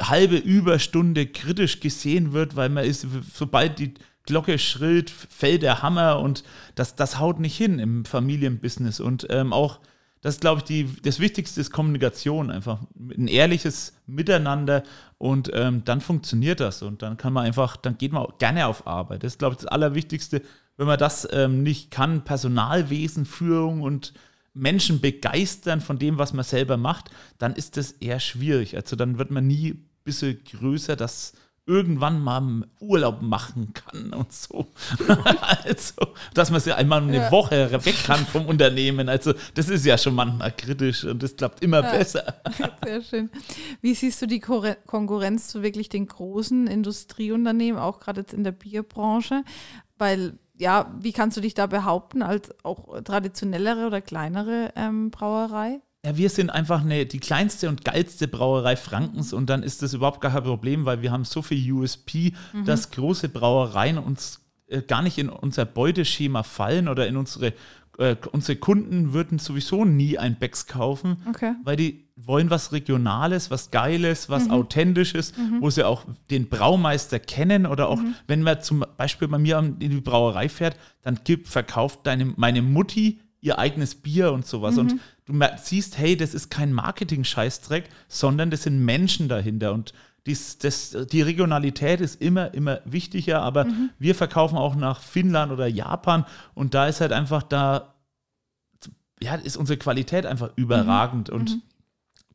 halbe 0.00 0.36
Überstunde 0.36 1.26
kritisch 1.26 1.80
gesehen 1.80 2.32
wird, 2.32 2.56
weil 2.56 2.68
man 2.68 2.84
ist, 2.84 3.06
sobald 3.32 3.78
die 3.78 3.94
Glocke 4.26 4.58
schrillt, 4.58 5.10
fällt 5.10 5.62
der 5.62 5.82
Hammer 5.82 6.20
und 6.20 6.44
das, 6.74 6.96
das 6.96 7.18
haut 7.18 7.40
nicht 7.40 7.56
hin 7.56 7.78
im 7.78 8.04
Familienbusiness. 8.04 9.00
Und 9.00 9.26
ähm, 9.30 9.52
auch, 9.52 9.80
das 10.22 10.36
ist, 10.36 10.40
glaube 10.40 10.60
ich, 10.60 10.64
die, 10.64 11.02
das 11.02 11.20
Wichtigste 11.20 11.60
ist 11.60 11.70
Kommunikation, 11.70 12.50
einfach 12.50 12.80
ein 12.98 13.28
ehrliches 13.28 13.92
Miteinander 14.06 14.82
und 15.18 15.50
ähm, 15.52 15.82
dann 15.84 16.00
funktioniert 16.00 16.60
das 16.60 16.82
und 16.82 17.02
dann 17.02 17.18
kann 17.18 17.34
man 17.34 17.44
einfach, 17.44 17.76
dann 17.76 17.98
geht 17.98 18.12
man 18.12 18.26
gerne 18.38 18.66
auf 18.66 18.86
Arbeit. 18.86 19.22
Das 19.22 19.34
ist, 19.34 19.38
glaube 19.38 19.54
ich, 19.54 19.58
das 19.58 19.66
Allerwichtigste. 19.66 20.40
Wenn 20.76 20.86
man 20.86 20.98
das 20.98 21.28
ähm, 21.30 21.62
nicht 21.62 21.90
kann, 21.90 22.24
Personalwesen, 22.24 23.26
Führung 23.26 23.82
und 23.82 24.14
Menschen 24.54 25.00
begeistern 25.00 25.80
von 25.80 25.98
dem, 25.98 26.16
was 26.18 26.32
man 26.32 26.44
selber 26.44 26.76
macht, 26.76 27.10
dann 27.38 27.54
ist 27.54 27.76
das 27.76 27.92
eher 27.92 28.20
schwierig. 28.20 28.76
Also 28.76 28.96
dann 28.96 29.18
wird 29.18 29.30
man 29.30 29.46
nie 29.46 29.72
ein 29.72 29.88
bisschen 30.04 30.42
größer, 30.44 30.96
dass 30.96 31.32
irgendwann 31.66 32.20
mal 32.20 32.66
Urlaub 32.78 33.22
machen 33.22 33.72
kann 33.72 34.12
und 34.12 34.32
so. 34.32 34.66
also, 35.64 35.94
dass 36.34 36.50
man 36.50 36.60
sie 36.60 36.72
einmal 36.72 37.02
eine 37.02 37.16
ja. 37.16 37.30
Woche 37.30 37.70
weg 37.84 37.96
kann 38.04 38.24
vom 38.26 38.46
Unternehmen. 38.46 39.08
Also, 39.08 39.32
das 39.54 39.68
ist 39.70 39.86
ja 39.86 39.96
schon 39.96 40.14
manchmal 40.14 40.52
kritisch 40.52 41.04
und 41.04 41.22
das 41.22 41.34
klappt 41.36 41.62
immer 41.62 41.82
ja. 41.82 41.90
besser. 41.90 42.34
Sehr 42.84 43.02
schön. 43.02 43.30
Wie 43.80 43.94
siehst 43.94 44.20
du 44.20 44.26
die 44.26 44.40
Konkurrenz 44.40 45.48
zu 45.48 45.62
wirklich 45.62 45.88
den 45.88 46.06
großen 46.06 46.66
Industrieunternehmen, 46.66 47.80
auch 47.80 47.98
gerade 47.98 48.20
jetzt 48.20 48.34
in 48.34 48.44
der 48.44 48.52
Bierbranche? 48.52 49.42
Weil, 49.96 50.34
ja, 50.56 50.92
wie 51.00 51.12
kannst 51.12 51.36
du 51.36 51.40
dich 51.40 51.54
da 51.54 51.66
behaupten 51.66 52.22
als 52.22 52.54
auch 52.64 53.02
traditionellere 53.02 53.86
oder 53.86 54.00
kleinere 54.00 54.72
ähm, 54.76 55.10
Brauerei? 55.10 55.80
Ja, 56.04 56.16
wir 56.16 56.28
sind 56.28 56.50
einfach 56.50 56.82
eine, 56.82 57.06
die 57.06 57.18
kleinste 57.18 57.68
und 57.68 57.84
geilste 57.84 58.28
Brauerei 58.28 58.76
Frankens 58.76 59.32
und 59.32 59.48
dann 59.48 59.62
ist 59.62 59.82
das 59.82 59.94
überhaupt 59.94 60.20
gar 60.20 60.32
kein 60.32 60.44
Problem, 60.44 60.84
weil 60.84 61.00
wir 61.00 61.10
haben 61.10 61.24
so 61.24 61.40
viel 61.40 61.72
USP, 61.72 62.34
mhm. 62.52 62.66
dass 62.66 62.90
große 62.90 63.30
Brauereien 63.30 63.98
uns 63.98 64.40
äh, 64.66 64.82
gar 64.82 65.02
nicht 65.02 65.18
in 65.18 65.28
unser 65.28 65.64
Beuteschema 65.64 66.42
fallen 66.42 66.88
oder 66.88 67.06
in 67.06 67.16
unsere 67.16 67.54
äh, 67.98 68.16
unsere 68.32 68.56
Kunden 68.56 69.12
würden 69.12 69.38
sowieso 69.38 69.84
nie 69.84 70.18
ein 70.18 70.36
Becks 70.38 70.66
kaufen, 70.66 71.18
okay. 71.28 71.54
weil 71.64 71.76
die 71.76 72.04
wollen 72.16 72.50
was 72.50 72.72
Regionales, 72.72 73.50
was 73.50 73.70
Geiles, 73.70 74.28
was 74.28 74.46
mhm. 74.46 74.52
Authentisches, 74.52 75.36
mhm. 75.36 75.60
wo 75.60 75.70
sie 75.70 75.86
auch 75.86 76.04
den 76.30 76.48
Braumeister 76.48 77.18
kennen 77.18 77.66
oder 77.66 77.88
auch, 77.88 78.00
mhm. 78.00 78.14
wenn 78.26 78.42
man 78.42 78.62
zum 78.62 78.84
Beispiel 78.96 79.28
bei 79.28 79.38
mir 79.38 79.58
in 79.58 79.78
die 79.78 80.00
Brauerei 80.00 80.48
fährt, 80.48 80.76
dann 81.02 81.20
gibt, 81.24 81.48
verkauft 81.48 82.00
deine, 82.04 82.26
meine 82.36 82.62
Mutti 82.62 83.20
ihr 83.40 83.58
eigenes 83.58 83.94
Bier 83.94 84.32
und 84.32 84.46
sowas. 84.46 84.78
Und 84.78 84.94
mhm. 84.94 85.00
du 85.26 85.46
siehst, 85.62 85.98
hey, 85.98 86.16
das 86.16 86.34
ist 86.34 86.50
kein 86.50 86.72
Marketing-Scheißdreck, 86.72 87.90
sondern 88.08 88.50
das 88.50 88.62
sind 88.62 88.82
Menschen 88.82 89.28
dahinter. 89.28 89.74
Und 89.74 89.92
dies, 90.26 90.58
das, 90.58 90.96
die 91.10 91.22
Regionalität 91.22 92.00
ist 92.00 92.20
immer, 92.20 92.54
immer 92.54 92.80
wichtiger, 92.84 93.42
aber 93.42 93.64
mhm. 93.64 93.90
wir 93.98 94.14
verkaufen 94.14 94.56
auch 94.56 94.74
nach 94.74 95.00
Finnland 95.00 95.52
oder 95.52 95.66
Japan 95.66 96.24
und 96.54 96.74
da 96.74 96.86
ist 96.86 97.00
halt 97.00 97.12
einfach 97.12 97.42
da, 97.42 97.94
ja, 99.20 99.34
ist 99.34 99.56
unsere 99.56 99.78
Qualität 99.78 100.26
einfach 100.26 100.50
überragend 100.56 101.28
mhm. 101.28 101.36
und 101.36 101.50
mhm 101.50 101.62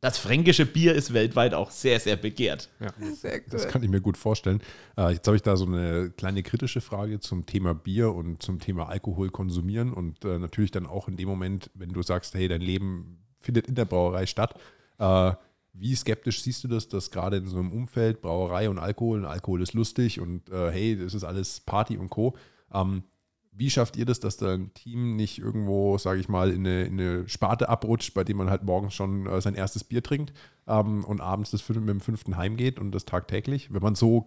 das 0.00 0.16
fränkische 0.16 0.64
Bier 0.64 0.94
ist 0.94 1.12
weltweit 1.12 1.52
auch 1.52 1.70
sehr, 1.70 2.00
sehr 2.00 2.16
begehrt. 2.16 2.70
Ja, 2.80 2.88
cool. 3.00 3.42
das 3.50 3.68
kann 3.68 3.82
ich 3.82 3.90
mir 3.90 4.00
gut 4.00 4.16
vorstellen. 4.16 4.62
Äh, 4.96 5.12
jetzt 5.12 5.26
habe 5.26 5.36
ich 5.36 5.42
da 5.42 5.56
so 5.56 5.66
eine 5.66 6.10
kleine 6.10 6.42
kritische 6.42 6.80
Frage 6.80 7.20
zum 7.20 7.44
Thema 7.44 7.74
Bier 7.74 8.14
und 8.14 8.42
zum 8.42 8.60
Thema 8.60 8.88
Alkohol 8.88 9.30
konsumieren 9.30 9.92
und 9.92 10.24
äh, 10.24 10.38
natürlich 10.38 10.70
dann 10.70 10.86
auch 10.86 11.06
in 11.08 11.16
dem 11.16 11.28
Moment, 11.28 11.70
wenn 11.74 11.90
du 11.90 12.02
sagst, 12.02 12.34
hey, 12.34 12.48
dein 12.48 12.62
Leben 12.62 13.18
findet 13.40 13.66
in 13.66 13.74
der 13.74 13.84
Brauerei 13.84 14.24
statt. 14.24 14.54
Äh, 15.74 15.80
wie 15.80 15.94
skeptisch 15.94 16.42
siehst 16.42 16.64
du 16.64 16.68
das, 16.68 16.88
dass 16.88 17.10
gerade 17.10 17.38
in 17.38 17.46
so 17.46 17.58
einem 17.58 17.72
Umfeld 17.72 18.20
Brauerei 18.20 18.68
und 18.68 18.78
Alkohol, 18.78 19.20
und 19.20 19.26
Alkohol 19.26 19.62
ist 19.62 19.74
lustig 19.74 20.20
und 20.20 20.50
hey, 20.50 20.96
das 20.96 21.14
ist 21.14 21.24
alles 21.24 21.60
Party 21.60 21.96
und 21.96 22.10
Co. 22.10 22.36
Ähm, 22.72 23.04
wie 23.52 23.70
schafft 23.70 23.96
ihr 23.96 24.06
das, 24.06 24.20
dass 24.20 24.36
dein 24.36 24.72
Team 24.74 25.16
nicht 25.16 25.38
irgendwo, 25.38 25.98
sage 25.98 26.20
ich 26.20 26.28
mal, 26.28 26.50
in 26.50 26.66
eine, 26.66 26.84
in 26.84 27.00
eine, 27.00 27.28
Sparte 27.28 27.68
abrutscht, 27.68 28.14
bei 28.14 28.24
dem 28.24 28.36
man 28.36 28.48
halt 28.48 28.62
morgens 28.62 28.94
schon 28.94 29.26
äh, 29.26 29.40
sein 29.40 29.54
erstes 29.54 29.84
Bier 29.84 30.02
trinkt 30.02 30.32
ähm, 30.66 31.04
und 31.04 31.20
abends 31.20 31.50
das 31.50 31.68
mit 31.68 31.88
dem 31.88 32.00
fünften 32.00 32.36
heimgeht 32.36 32.78
und 32.78 32.92
das 32.92 33.04
tagtäglich? 33.04 33.72
Wenn 33.72 33.82
man 33.82 33.94
so 33.94 34.24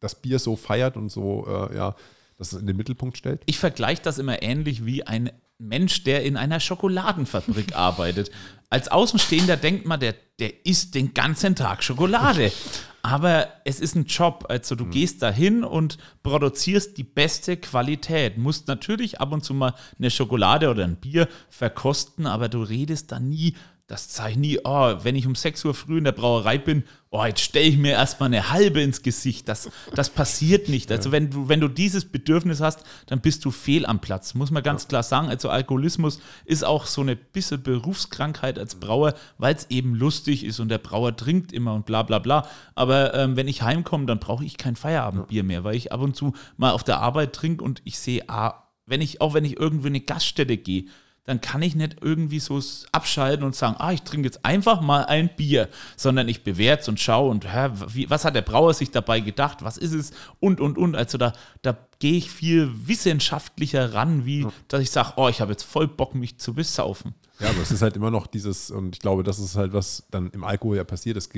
das 0.00 0.20
Bier 0.20 0.38
so 0.38 0.56
feiert 0.56 0.96
und 0.96 1.08
so, 1.08 1.46
äh, 1.48 1.76
ja, 1.76 1.96
das 2.36 2.52
in 2.52 2.66
den 2.66 2.76
Mittelpunkt 2.76 3.16
stellt? 3.16 3.42
Ich 3.46 3.58
vergleiche 3.58 4.02
das 4.02 4.18
immer 4.18 4.42
ähnlich 4.42 4.84
wie 4.84 5.04
ein 5.04 5.30
Mensch, 5.58 6.04
der 6.04 6.24
in 6.24 6.36
einer 6.36 6.60
Schokoladenfabrik 6.60 7.76
arbeitet. 7.76 8.30
Als 8.68 8.88
Außenstehender 8.88 9.56
denkt 9.56 9.86
man, 9.86 10.00
der, 10.00 10.14
der 10.38 10.66
isst 10.66 10.94
den 10.94 11.14
ganzen 11.14 11.54
Tag 11.54 11.82
Schokolade. 11.82 12.52
Aber 13.02 13.46
es 13.64 13.78
ist 13.78 13.94
ein 13.94 14.06
Job. 14.06 14.46
Also 14.48 14.74
du 14.74 14.86
mhm. 14.86 14.90
gehst 14.90 15.22
dahin 15.22 15.62
und 15.62 15.96
produzierst 16.24 16.98
die 16.98 17.04
beste 17.04 17.56
Qualität. 17.56 18.36
Musst 18.36 18.66
natürlich 18.66 19.20
ab 19.20 19.30
und 19.30 19.44
zu 19.44 19.54
mal 19.54 19.74
eine 19.96 20.10
Schokolade 20.10 20.68
oder 20.68 20.82
ein 20.82 20.96
Bier 20.96 21.28
verkosten, 21.48 22.26
aber 22.26 22.48
du 22.48 22.62
redest 22.62 23.12
da 23.12 23.20
nie 23.20 23.54
das 23.88 24.12
sage 24.12 24.32
ich 24.32 24.36
nie, 24.36 24.58
oh, 24.64 24.94
wenn 25.02 25.14
ich 25.14 25.28
um 25.28 25.36
6 25.36 25.64
Uhr 25.64 25.72
früh 25.72 25.98
in 25.98 26.04
der 26.04 26.10
Brauerei 26.12 26.58
bin, 26.58 26.82
oh, 27.10 27.24
jetzt 27.24 27.40
stelle 27.40 27.66
ich 27.66 27.78
mir 27.78 27.92
erstmal 27.92 28.26
eine 28.26 28.50
halbe 28.50 28.80
ins 28.80 29.02
Gesicht. 29.02 29.48
Das, 29.48 29.70
das 29.94 30.10
passiert 30.10 30.68
nicht. 30.68 30.90
Also 30.90 31.12
wenn 31.12 31.30
du, 31.30 31.48
wenn 31.48 31.60
du 31.60 31.68
dieses 31.68 32.04
Bedürfnis 32.04 32.60
hast, 32.60 32.82
dann 33.06 33.20
bist 33.20 33.44
du 33.44 33.52
fehl 33.52 33.86
am 33.86 34.00
Platz. 34.00 34.34
Muss 34.34 34.50
man 34.50 34.64
ganz 34.64 34.82
ja. 34.82 34.88
klar 34.88 35.02
sagen. 35.04 35.28
Also 35.28 35.50
Alkoholismus 35.50 36.20
ist 36.44 36.64
auch 36.64 36.86
so 36.86 37.00
eine 37.00 37.14
bisschen 37.14 37.62
Berufskrankheit 37.62 38.58
als 38.58 38.74
Brauer, 38.74 39.14
weil 39.38 39.54
es 39.54 39.70
eben 39.70 39.94
lustig 39.94 40.44
ist 40.44 40.58
und 40.58 40.68
der 40.68 40.78
Brauer 40.78 41.16
trinkt 41.16 41.52
immer 41.52 41.72
und 41.72 41.86
bla 41.86 42.02
bla 42.02 42.18
bla. 42.18 42.48
Aber 42.74 43.14
ähm, 43.14 43.36
wenn 43.36 43.46
ich 43.46 43.62
heimkomme, 43.62 44.06
dann 44.06 44.18
brauche 44.18 44.44
ich 44.44 44.56
kein 44.56 44.74
Feierabendbier 44.74 45.44
mehr, 45.44 45.62
weil 45.62 45.76
ich 45.76 45.92
ab 45.92 46.00
und 46.00 46.16
zu 46.16 46.32
mal 46.56 46.72
auf 46.72 46.82
der 46.82 46.98
Arbeit 46.98 47.34
trinke 47.34 47.62
und 47.62 47.82
ich 47.84 48.00
sehe, 48.00 48.28
ah, 48.28 48.64
wenn 48.84 49.00
ich, 49.00 49.20
auch 49.20 49.32
wenn 49.32 49.44
ich 49.44 49.60
irgendwo 49.60 49.86
in 49.86 49.92
eine 49.92 50.00
Gaststätte 50.00 50.56
gehe, 50.56 50.86
dann 51.26 51.40
kann 51.40 51.60
ich 51.60 51.74
nicht 51.74 51.96
irgendwie 52.00 52.38
so 52.38 52.60
abschalten 52.92 53.44
und 53.44 53.54
sagen, 53.54 53.76
ah, 53.78 53.92
ich 53.92 54.02
trinke 54.02 54.26
jetzt 54.26 54.44
einfach 54.44 54.80
mal 54.80 55.04
ein 55.04 55.28
Bier, 55.36 55.68
sondern 55.96 56.28
ich 56.28 56.44
bewerte 56.44 56.90
und 56.90 57.00
schaue 57.00 57.30
und 57.30 57.52
hä, 57.52 57.70
wie, 57.88 58.08
was 58.08 58.24
hat 58.24 58.36
der 58.36 58.42
Brauer 58.42 58.72
sich 58.74 58.92
dabei 58.92 59.20
gedacht, 59.20 59.62
was 59.62 59.76
ist 59.76 59.92
es 59.92 60.12
und, 60.38 60.60
und, 60.60 60.78
und. 60.78 60.94
Also 60.94 61.18
da, 61.18 61.32
da 61.62 61.76
gehe 61.98 62.16
ich 62.16 62.30
viel 62.30 62.70
wissenschaftlicher 62.86 63.92
ran, 63.92 64.24
wie 64.24 64.46
dass 64.68 64.80
ich 64.80 64.90
sage, 64.90 65.14
oh, 65.16 65.28
ich 65.28 65.40
habe 65.40 65.50
jetzt 65.50 65.64
voll 65.64 65.88
Bock, 65.88 66.14
mich 66.14 66.38
zu 66.38 66.54
besaufen. 66.54 67.14
Ja, 67.40 67.50
aber 67.50 67.60
es 67.60 67.70
ist 67.70 67.82
halt 67.82 67.96
immer 67.96 68.10
noch 68.10 68.26
dieses, 68.26 68.70
und 68.70 68.94
ich 68.94 69.00
glaube, 69.00 69.22
das 69.22 69.38
ist 69.38 69.56
halt, 69.56 69.72
was 69.72 70.06
dann 70.10 70.30
im 70.30 70.44
Alkohol 70.44 70.76
ja 70.76 70.84
passiert, 70.84 71.16
es 71.16 71.28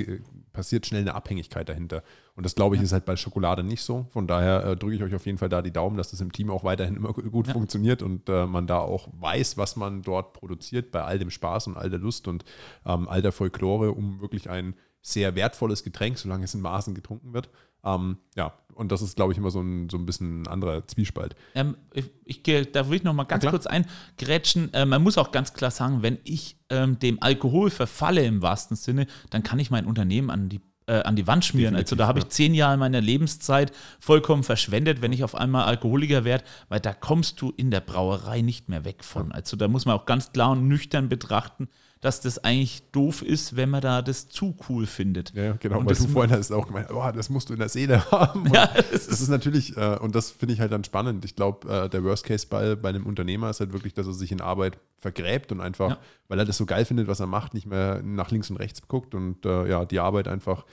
passiert 0.59 0.85
schnell 0.85 1.01
eine 1.01 1.15
Abhängigkeit 1.15 1.69
dahinter. 1.69 2.03
Und 2.35 2.45
das, 2.45 2.53
glaube 2.53 2.75
ich, 2.75 2.81
ja. 2.81 2.85
ist 2.85 2.91
halt 2.91 3.05
bei 3.05 3.15
Schokolade 3.15 3.63
nicht 3.63 3.81
so. 3.81 4.07
Von 4.09 4.27
daher 4.27 4.65
äh, 4.65 4.75
drücke 4.75 4.95
ich 4.95 5.01
euch 5.01 5.15
auf 5.15 5.25
jeden 5.25 5.37
Fall 5.37 5.47
da 5.47 5.61
die 5.61 5.71
Daumen, 5.71 5.95
dass 5.95 6.11
das 6.11 6.19
im 6.19 6.33
Team 6.33 6.49
auch 6.49 6.65
weiterhin 6.65 6.97
immer 6.97 7.13
gut 7.13 7.47
ja. 7.47 7.53
funktioniert 7.53 8.01
und 8.01 8.27
äh, 8.27 8.45
man 8.45 8.67
da 8.67 8.79
auch 8.79 9.07
weiß, 9.13 9.55
was 9.55 9.77
man 9.77 10.01
dort 10.01 10.33
produziert, 10.33 10.91
bei 10.91 11.01
all 11.01 11.17
dem 11.17 11.29
Spaß 11.29 11.67
und 11.67 11.77
all 11.77 11.89
der 11.89 11.99
Lust 11.99 12.27
und 12.27 12.43
ähm, 12.85 13.07
all 13.07 13.21
der 13.21 13.31
Folklore, 13.31 13.93
um 13.93 14.19
wirklich 14.19 14.49
ein 14.49 14.75
sehr 15.01 15.35
wertvolles 15.35 15.83
Getränk, 15.83 16.17
solange 16.17 16.45
es 16.45 16.53
in 16.53 16.61
Maßen 16.61 16.93
getrunken 16.93 17.33
wird, 17.33 17.49
ähm, 17.83 18.17
ja, 18.35 18.53
und 18.73 18.91
das 18.91 19.01
ist, 19.01 19.15
glaube 19.15 19.31
ich, 19.31 19.37
immer 19.37 19.51
so 19.51 19.61
ein, 19.61 19.89
so 19.89 19.97
ein 19.97 20.05
bisschen 20.05 20.43
ein 20.43 20.47
anderer 20.47 20.85
Zwiespalt. 20.87 21.35
Ähm, 21.55 21.77
ich, 21.93 22.09
ich, 22.25 22.43
da 22.71 22.89
will 22.89 22.97
ich 22.97 23.03
noch 23.03 23.13
mal 23.13 23.23
ganz 23.23 23.43
ja, 23.43 23.49
kurz 23.49 23.67
eingrätschen. 23.67 24.73
Äh, 24.73 24.85
man 24.85 25.01
muss 25.01 25.17
auch 25.17 25.31
ganz 25.31 25.53
klar 25.53 25.71
sagen, 25.71 26.01
wenn 26.01 26.17
ich 26.23 26.57
ähm, 26.69 26.99
dem 26.99 27.21
Alkohol 27.21 27.69
verfalle 27.69 28.23
im 28.25 28.41
wahrsten 28.41 28.77
Sinne, 28.77 29.07
dann 29.29 29.43
kann 29.43 29.59
ich 29.59 29.71
mein 29.71 29.85
Unternehmen 29.85 30.29
an 30.29 30.49
die 30.49 30.61
äh, 30.87 31.03
an 31.03 31.15
die 31.15 31.27
Wand 31.27 31.45
schmieren. 31.45 31.73
Definitiv, 31.75 31.93
also 31.93 31.95
da 31.97 32.07
habe 32.07 32.19
ich 32.19 32.29
zehn 32.29 32.53
Jahre 32.53 32.77
meiner 32.77 32.99
Lebenszeit 32.99 33.71
vollkommen 33.99 34.43
verschwendet, 34.43 35.01
wenn 35.01 35.13
ich 35.13 35.23
auf 35.23 35.35
einmal 35.35 35.65
Alkoholiker 35.65 36.23
werde, 36.23 36.43
weil 36.67 36.79
da 36.79 36.93
kommst 36.93 37.41
du 37.41 37.51
in 37.51 37.69
der 37.69 37.81
Brauerei 37.81 38.41
nicht 38.41 38.69
mehr 38.69 38.85
weg 38.85 39.03
von. 39.03 39.31
Also 39.31 39.55
da 39.55 39.67
muss 39.67 39.85
man 39.85 39.95
auch 39.95 40.05
ganz 40.05 40.31
klar 40.31 40.51
und 40.51 40.67
nüchtern 40.67 41.07
betrachten, 41.07 41.69
dass 42.01 42.21
das 42.21 42.37
eigentlich 42.43 42.81
doof 42.91 43.21
ist, 43.21 43.57
wenn 43.57 43.69
man 43.69 43.81
da 43.81 44.01
das 44.01 44.29
zu 44.29 44.55
cool 44.69 44.85
findet. 44.85 45.33
Ja, 45.33 45.53
genau, 45.59 45.79
Und 45.79 45.85
weil 45.85 45.95
du 45.95 46.07
vorhin 46.07 46.31
hast 46.33 46.49
auch 46.51 46.65
gemeint, 46.67 46.89
oh, 46.91 47.11
das 47.13 47.29
musst 47.29 47.49
du 47.49 47.53
in 47.53 47.59
der 47.59 47.67
Seele 47.67 48.03
haben. 48.11 48.43
Und 48.43 48.53
Ja, 48.55 48.67
das 48.91 49.07
ist 49.07 49.27
natürlich, 49.27 49.75
äh, 49.75 49.97
und 49.99 50.15
das 50.15 50.31
finde 50.31 50.53
ich 50.53 50.61
halt 50.61 50.71
dann 50.71 50.83
spannend. 50.85 51.25
Ich 51.25 51.35
glaube, 51.35 51.67
äh, 51.67 51.89
der 51.89 52.03
Worst-Case-Ball 52.03 52.77
bei 52.77 52.89
einem 52.89 53.05
Unternehmer 53.05 53.49
ist 53.49 53.59
halt 53.59 53.73
wirklich, 53.73 53.93
dass 53.93 54.07
er 54.07 54.13
sich 54.13 54.31
in 54.31 54.39
Arbeit 54.39 54.77
vergräbt 54.97 55.51
und 55.51 55.59
einfach, 55.59 55.89
Ja. 55.91 55.97
weil 56.29 56.39
er 56.39 56.45
das 56.45 56.55
so 56.57 56.65
geil 56.65 56.85
findet, 56.85 57.07
was 57.07 57.19
er 57.19 57.27
macht, 57.27 57.53
nicht 57.53 57.65
mehr 57.67 58.01
nach 58.01 58.31
links 58.31 58.49
und 58.49 58.57
rechts 58.57 58.81
guckt 58.87 59.13
und 59.13 59.45
äh, 59.45 59.67
ja, 59.69 59.83
die 59.83 59.99
Arbeit 59.99 60.29
einfach 60.29 60.65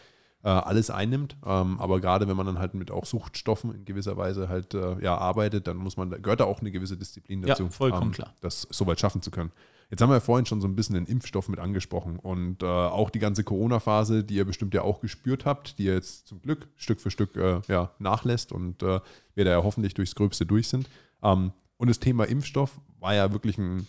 äh, 0.45 0.49
alles 0.49 0.91
einnimmt. 0.91 1.37
Ähm, 1.45 1.81
aber 1.81 2.01
gerade 2.01 2.29
wenn 2.29 2.37
man 2.37 2.47
dann 2.47 2.61
halt 2.61 2.75
mit 2.75 2.93
auch 2.93 3.05
Suchtstoffen 3.05 3.75
in 3.75 3.85
gewisser 3.85 4.17
Weise 4.17 4.49
halt 4.49 4.75
äh, 4.75 5.03
ja, 5.03 5.19
arbeitet, 5.19 5.67
dann 5.67 5.77
muss 5.77 5.97
man, 5.97 6.11
gehört 6.23 6.39
da 6.39 6.45
auch 6.45 6.61
eine 6.61 6.71
gewisse 6.71 6.97
Disziplin 6.97 7.41
Ja, 7.41 7.49
dazu, 7.49 7.69
vollkommen 7.69 8.07
ähm, 8.07 8.13
klar. 8.13 8.33
das 8.43 8.69
soweit 8.71 9.01
schaffen 9.01 9.23
zu 9.23 9.33
können. 9.33 9.51
Jetzt 9.91 10.03
haben 10.03 10.11
wir 10.11 10.15
ja 10.15 10.21
vorhin 10.21 10.47
schon 10.47 10.61
so 10.61 10.67
ein 10.67 10.75
bisschen 10.75 10.97
den 10.97 11.07
Impfstoff 11.07 11.49
mit 11.49 11.61
angesprochen 11.61 12.19
und 12.19 12.63
äh, 12.63 12.67
auch 12.67 13.11
die 13.11 13.21
ganze 13.21 13.45
Corona-Phase, 13.45 14.25
die 14.25 14.35
ihr 14.35 14.45
bestimmt 14.45 14.75
ja 14.75 14.83
auch 14.83 15.01
gespürt 15.01 15.45
habt, 15.45 15.79
die 15.79 15.85
ihr 15.85 15.95
jetzt 15.95 16.27
zum 16.27 16.43
Glück 16.43 16.69
Stück 16.77 17.01
für 17.01 17.11
Stück 17.11 17.37
äh, 17.37 17.61
ja, 17.69 17.93
nachlässt 17.99 18.51
und 18.51 18.83
äh, 18.83 19.01
wir 19.35 19.45
da 19.45 19.53
ja 19.53 19.63
hoffentlich 19.63 19.95
durchs 19.95 20.15
Gröbste 20.17 20.45
durch 20.45 20.69
sind. 20.69 20.89
Ähm, 21.23 21.53
und 21.77 21.89
das 21.89 22.01
Thema 22.01 22.25
Impfstoff 22.25 22.81
war 22.99 23.15
ja 23.15 23.33
wirklich 23.33 23.59
ein 23.59 23.87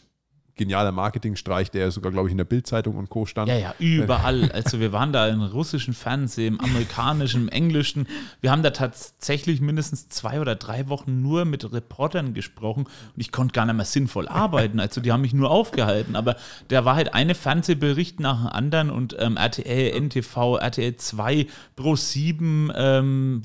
genialer 0.57 0.91
Marketingstreich, 0.91 1.71
der 1.71 1.91
sogar, 1.91 2.11
glaube 2.11 2.27
ich, 2.27 2.31
in 2.31 2.37
der 2.37 2.45
Bildzeitung 2.45 2.95
und 2.95 3.09
Co. 3.09 3.25
stand. 3.25 3.49
Ja, 3.49 3.57
ja, 3.57 3.75
überall. 3.79 4.51
Also 4.57 4.79
wir 4.79 4.91
waren 4.91 5.13
da 5.13 5.27
im 5.27 5.41
russischen 5.41 5.93
Fernsehen, 5.93 6.55
im 6.55 6.59
amerikanischen, 6.59 7.43
im 7.43 7.49
englischen. 7.49 8.07
Wir 8.41 8.51
haben 8.51 8.63
da 8.63 8.71
tatsächlich 8.71 9.61
mindestens 9.61 10.09
zwei 10.09 10.41
oder 10.41 10.55
drei 10.55 10.89
Wochen 10.89 11.21
nur 11.21 11.45
mit 11.45 11.71
Reportern 11.71 12.33
gesprochen 12.33 12.85
und 12.85 13.21
ich 13.21 13.31
konnte 13.31 13.53
gar 13.53 13.65
nicht 13.65 13.75
mehr 13.75 13.85
sinnvoll 13.85 14.27
arbeiten. 14.27 14.79
Also 14.79 14.99
die 14.99 15.11
haben 15.11 15.21
mich 15.21 15.33
nur 15.33 15.51
aufgehalten. 15.51 16.15
Aber 16.15 16.37
da 16.69 16.85
war 16.85 16.95
halt 16.95 17.13
eine 17.13 17.35
Fernsehbericht 17.35 18.19
nach 18.19 18.41
dem 18.41 18.47
anderen 18.47 18.89
und 18.89 19.15
ähm, 19.19 19.37
RTL, 19.37 20.01
NTV, 20.01 20.57
RTL 20.57 20.95
2, 20.95 21.47
Pro 21.75 21.95
7, 21.95 22.71
ähm, 22.75 23.41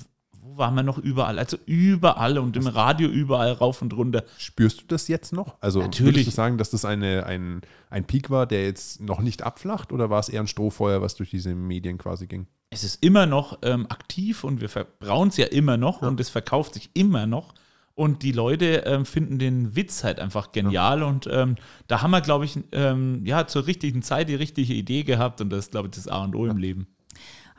wo 0.53 0.59
waren 0.59 0.75
wir 0.75 0.83
noch 0.83 0.99
überall? 0.99 1.39
Also 1.39 1.57
überall 1.67 2.39
und 2.39 2.57
im 2.57 2.67
Radio 2.67 3.09
überall 3.09 3.53
rauf 3.53 3.83
und 3.83 3.95
runter. 3.95 4.25
Spürst 4.39 4.83
du 4.83 4.85
das 4.87 5.09
jetzt 5.09 5.33
noch? 5.33 5.57
Also 5.61 5.81
Natürlich. 5.81 6.15
würdest 6.15 6.27
du 6.29 6.31
sagen, 6.33 6.59
dass 6.59 6.71
das 6.71 6.85
eine, 6.85 7.27
ein, 7.27 7.63
ein 7.91 8.05
Peak 8.05 8.31
war, 8.31 8.47
der 8.47 8.65
jetzt 8.65 9.01
noch 9.01 9.21
nicht 9.21 9.43
abflacht 9.43 9.93
oder 9.93 10.11
war 10.11 10.21
es 10.21 10.29
eher 10.29 10.41
ein 10.41 10.47
Strohfeuer, 10.47 11.03
was 11.03 11.15
durch 11.15 11.31
diese 11.31 11.55
Medien 11.55 11.99
quasi 11.99 12.27
ging? 12.27 12.47
es 12.73 12.85
ist 12.85 13.05
immer 13.05 13.27
noch 13.27 13.59
ähm, 13.63 13.87
aktiv 13.91 14.45
und 14.45 14.63
wir 14.63 14.71
verbrauen 14.71 15.29
es 15.29 15.37
ja 15.37 15.45
immer 15.45 15.77
noch 15.77 16.01
und 16.01 16.19
es 16.21 16.31
verkauft 16.31 16.73
sich 16.73 16.89
immer 16.95 17.27
noch. 17.27 17.53
Und 17.95 18.23
die 18.23 18.33
Leute 18.33 18.85
ähm, 18.87 19.05
finden 19.05 19.39
den 19.39 19.77
Witz 19.77 20.03
halt 20.03 20.19
einfach 20.19 20.53
genial. 20.53 21.03
Und 21.03 21.29
ähm, 21.31 21.57
da 21.89 22.01
haben 22.01 22.13
wir, 22.13 22.23
glaube 22.23 22.47
ich, 22.47 22.59
ähm, 22.73 23.27
ja, 23.27 23.47
zur 23.47 23.67
richtigen 23.67 24.01
Zeit 24.01 24.31
die 24.31 24.35
richtige 24.35 24.73
Idee 24.73 25.03
gehabt. 25.03 25.43
Und 25.43 25.51
das 25.51 25.67
ist, 25.67 25.73
glaube 25.73 25.89
ich, 25.89 25.95
das 25.95 26.09
A 26.09 26.25
und 26.25 26.35
O 26.35 26.47
im 26.47 26.57
Leben. 26.57 26.87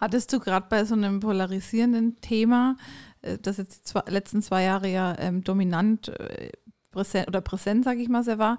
Hattest 0.04 0.34
du 0.34 0.42
gerade 0.42 0.66
bei 0.68 0.84
so 0.84 0.96
einem 0.96 1.22
polarisierenden 1.22 2.20
Thema, 2.20 2.76
äh, 3.22 3.38
das 3.42 3.56
jetzt 3.56 3.96
die 3.96 4.12
letzten 4.12 4.42
zwei 4.42 4.64
Jahre 4.64 4.90
ja 4.90 5.16
ähm, 5.18 5.46
dominant 5.46 6.10
äh, 6.10 6.50
präsent 6.92 7.30
oder 7.30 7.40
präsent, 7.40 7.86
sage 7.86 8.02
ich 8.02 8.10
mal, 8.10 8.22
sehr 8.22 8.38
war, 8.38 8.58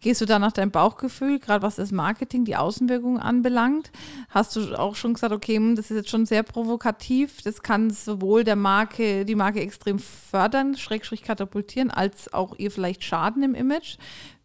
gehst 0.00 0.20
du 0.20 0.24
da 0.24 0.38
nach 0.38 0.52
deinem 0.52 0.70
Bauchgefühl, 0.70 1.40
gerade 1.40 1.62
was 1.62 1.74
das 1.74 1.90
Marketing, 1.90 2.44
die 2.44 2.54
Außenwirkung 2.54 3.18
anbelangt? 3.18 3.90
Hast 4.28 4.54
du 4.54 4.78
auch 4.78 4.94
schon 4.94 5.14
gesagt, 5.14 5.32
okay, 5.32 5.56
hm, 5.56 5.74
das 5.74 5.90
ist 5.90 5.96
jetzt 5.96 6.10
schon 6.10 6.26
sehr 6.26 6.44
provokativ, 6.44 7.42
das 7.42 7.62
kann 7.62 7.90
sowohl 7.90 8.44
der 8.44 8.54
Marke, 8.54 9.24
die 9.24 9.34
Marke 9.34 9.58
extrem 9.58 9.98
fördern, 9.98 10.76
schrägstrich 10.76 11.24
katapultieren, 11.24 11.90
als 11.90 12.32
auch 12.32 12.56
ihr 12.56 12.70
vielleicht 12.70 13.02
schaden 13.02 13.42
im 13.42 13.56
Image. 13.56 13.96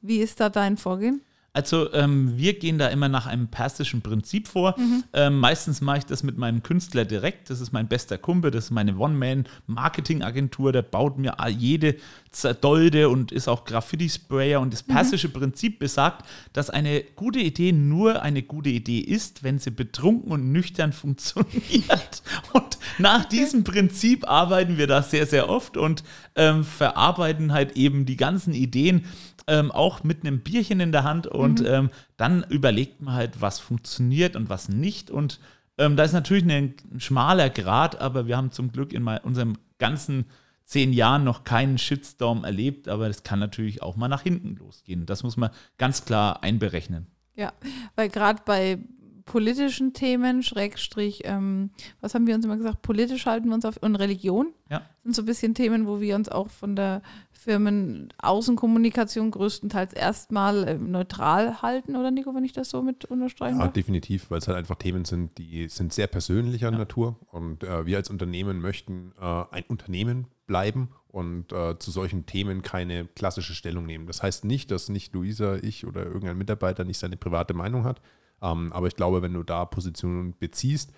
Wie 0.02 0.18
ist 0.18 0.40
da 0.40 0.50
dein 0.50 0.78
Vorgehen? 0.78 1.22
Also 1.54 1.92
ähm, 1.94 2.38
wir 2.38 2.58
gehen 2.58 2.78
da 2.78 2.88
immer 2.88 3.10
nach 3.10 3.26
einem 3.26 3.50
persischen 3.50 4.02
Prinzip 4.02 4.48
vor. 4.48 4.76
Ähm, 5.12 5.40
meistens 5.40 5.82
mache 5.82 5.98
ich 5.98 6.06
das 6.06 6.24
mit 6.24 6.38
meinem 6.38 6.64
Künstler 6.64 7.04
direkt. 7.04 7.50
Das 7.50 7.60
ist 7.60 7.74
mein 7.74 7.90
bester 7.90 8.18
Kumpel, 8.18 8.52
das 8.52 8.66
ist 8.66 8.72
meine 8.72 8.96
One-Man-Marketing-Agentur. 8.96 10.72
Der 10.72 10.82
baut 10.82 11.18
mir 11.18 11.36
jede 11.50 11.98
Zerdolde 12.32 13.10
und 13.10 13.34
ist 13.34 13.50
auch 13.50 13.66
Graffiti-Sprayer. 13.66 14.62
Und 14.62 14.72
das 14.72 14.84
persische 14.84 15.28
Prinzip 15.28 15.80
besagt, 15.80 16.26
dass 16.54 16.70
eine 16.70 17.04
gute 17.18 17.40
Idee 17.40 17.74
nur 17.74 18.22
eine 18.22 18.44
gute 18.44 18.70
Idee 18.70 19.00
ist, 19.00 19.44
wenn 19.44 19.60
sie 19.60 19.72
betrunken 19.72 20.32
und 20.32 20.54
nüchtern 20.54 20.94
funktioniert. 21.02 22.24
Und 22.54 22.78
nach 22.98 23.26
diesem 23.26 23.66
Prinzip 23.66 24.26
arbeiten 24.30 24.78
wir 24.78 24.88
da 24.88 25.04
sehr, 25.04 25.26
sehr 25.26 25.50
oft 25.50 25.76
und 25.76 26.04
ähm, 26.36 26.64
verarbeiten 26.64 27.52
halt 27.52 27.76
eben 27.76 28.06
die 28.06 28.16
ganzen 28.16 28.54
Ideen 28.54 29.06
ähm, 29.47 29.71
auch 29.71 30.04
mit 30.04 30.25
einem 30.25 30.41
Bierchen 30.41 30.80
in 30.80 30.91
der 30.91 31.04
Hand 31.04 31.27
und 31.27 31.63
ähm, 31.65 31.89
dann 32.17 32.43
überlegt 32.49 33.01
man 33.01 33.13
halt, 33.13 33.41
was 33.41 33.60
funktioniert 33.60 34.36
und 34.36 34.49
was 34.49 34.69
nicht. 34.69 35.10
Und 35.12 35.39
ähm, 35.77 35.95
da 35.95 36.04
ist 36.04 36.13
natürlich 36.13 36.43
ein, 36.43 36.75
ein 36.91 36.99
schmaler 36.99 37.49
Grad, 37.49 37.99
aber 37.99 38.27
wir 38.27 38.38
haben 38.38 38.51
zum 38.51 38.71
Glück 38.71 38.93
in 38.93 39.04
mal, 39.04 39.21
unserem 39.23 39.58
ganzen 39.80 40.25
zehn 40.65 40.93
Jahren 40.93 41.23
noch 41.23 41.43
keinen 41.43 41.77
Shitstorm 41.77 42.43
erlebt, 42.43 42.88
aber 42.88 43.08
das 43.08 43.23
kann 43.23 43.39
natürlich 43.39 43.82
auch 43.82 43.95
mal 43.95 44.08
nach 44.08 44.21
hinten 44.21 44.56
losgehen. 44.56 45.06
Das 45.06 45.23
muss 45.23 45.36
man 45.36 45.49
ganz 45.77 46.06
klar 46.06 46.43
einberechnen. 46.43 47.08
Ja, 47.36 47.51
weil 47.95 48.10
gerade 48.10 48.41
bei 48.45 48.77
politischen 49.25 49.93
Themen, 49.93 50.43
Schrägstrich, 50.43 51.21
ähm, 51.25 51.71
was 52.01 52.15
haben 52.15 52.27
wir 52.27 52.36
uns 52.36 52.45
immer 52.45 52.57
gesagt, 52.57 52.81
politisch 52.81 53.25
halten 53.25 53.47
wir 53.49 53.55
uns 53.55 53.65
auf, 53.65 53.77
und 53.77 53.95
Religion 53.95 54.53
Ja. 54.69 54.81
sind 55.03 55.15
so 55.15 55.21
ein 55.21 55.25
bisschen 55.25 55.53
Themen, 55.53 55.88
wo 55.88 56.01
wir 56.01 56.15
uns 56.15 56.29
auch 56.29 56.49
von 56.49 56.75
der 56.75 57.01
Firmen-Außenkommunikation 57.31 59.31
größtenteils 59.31 59.93
erstmal 59.93 60.67
ähm, 60.67 60.91
neutral 60.91 61.62
halten, 61.62 61.95
oder 61.95 62.12
Nico, 62.12 62.34
wenn 62.36 62.43
ich 62.43 62.53
das 62.53 62.69
so 62.69 62.81
mit 62.81 63.05
unterstreichen 63.05 63.57
Ja, 63.60 63.65
darf? 63.65 63.73
definitiv, 63.73 64.29
weil 64.29 64.39
es 64.39 64.47
halt 64.47 64.57
einfach 64.57 64.75
Themen 64.75 65.05
sind, 65.05 65.38
die 65.38 65.67
sind 65.69 65.93
sehr 65.93 66.07
persönlicher 66.07 66.71
Natur 66.71 67.17
und 67.31 67.63
äh, 67.63 67.86
wir 67.86 67.97
als 67.97 68.10
Unternehmen 68.10 68.60
möchten 68.62 69.13
äh, 69.19 69.43
ein 69.51 69.63
Unternehmen 69.67 70.27
bleiben 70.47 70.89
und 71.07 71.51
äh, 71.53 71.77
zu 71.79 71.91
solchen 71.91 72.25
Themen 72.25 72.62
keine 72.62 73.05
klassische 73.05 73.53
Stellung 73.53 73.86
nehmen. 73.86 74.07
Das 74.07 74.23
heißt 74.23 74.45
nicht, 74.45 74.71
dass 74.71 74.89
nicht 74.89 75.13
Luisa, 75.13 75.57
ich 75.57 75.86
oder 75.86 76.05
irgendein 76.05 76.38
Mitarbeiter 76.38 76.84
nicht 76.84 76.97
seine 76.99 77.17
private 77.17 77.53
Meinung 77.53 77.84
hat, 77.84 78.01
aber 78.41 78.88
ich 78.88 78.95
glaube, 78.95 79.21
wenn 79.21 79.34
du 79.34 79.43
da 79.43 79.65
Positionen 79.65 80.36
beziehst, 80.38 80.91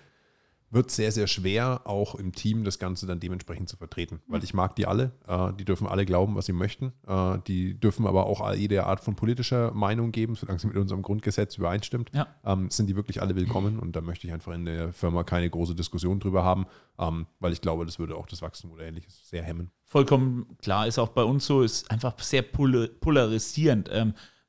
wird 0.74 0.90
sehr, 0.90 1.12
sehr 1.12 1.26
schwer, 1.26 1.82
auch 1.84 2.16
im 2.16 2.32
Team 2.32 2.64
das 2.64 2.78
Ganze 2.78 3.06
dann 3.06 3.20
dementsprechend 3.20 3.68
zu 3.68 3.76
vertreten. 3.76 4.20
Weil 4.26 4.42
ich 4.42 4.52
mag 4.52 4.74
die 4.74 4.86
alle. 4.86 5.12
Äh, 5.26 5.52
die 5.54 5.64
dürfen 5.64 5.86
alle 5.86 6.04
glauben, 6.04 6.34
was 6.34 6.46
sie 6.46 6.52
möchten. 6.52 6.92
Äh, 7.06 7.38
die 7.46 7.78
dürfen 7.78 8.06
aber 8.06 8.26
auch 8.26 8.52
jede 8.54 8.84
Art 8.84 9.00
von 9.00 9.14
politischer 9.14 9.72
Meinung 9.72 10.12
geben, 10.12 10.34
solange 10.34 10.58
sie 10.58 10.66
mit 10.66 10.76
unserem 10.76 11.02
Grundgesetz 11.02 11.56
übereinstimmt. 11.56 12.10
Ja. 12.12 12.26
Ähm, 12.44 12.70
sind 12.70 12.88
die 12.88 12.96
wirklich 12.96 13.22
alle 13.22 13.36
willkommen 13.36 13.78
und 13.78 13.94
da 13.94 14.00
möchte 14.00 14.26
ich 14.26 14.32
einfach 14.32 14.52
in 14.52 14.64
der 14.64 14.92
Firma 14.92 15.22
keine 15.22 15.48
große 15.48 15.74
Diskussion 15.74 16.18
drüber 16.18 16.44
haben, 16.44 16.66
ähm, 16.98 17.26
weil 17.38 17.52
ich 17.52 17.60
glaube, 17.60 17.86
das 17.86 17.98
würde 17.98 18.16
auch 18.16 18.26
das 18.26 18.42
Wachstum 18.42 18.72
oder 18.72 18.84
ähnliches 18.84 19.28
sehr 19.28 19.44
hemmen. 19.44 19.70
Vollkommen 19.84 20.56
klar, 20.60 20.88
ist 20.88 20.98
auch 20.98 21.10
bei 21.10 21.22
uns 21.22 21.46
so, 21.46 21.62
ist 21.62 21.90
einfach 21.90 22.18
sehr 22.18 22.42
pol 22.42 22.88
polarisierend. 23.00 23.88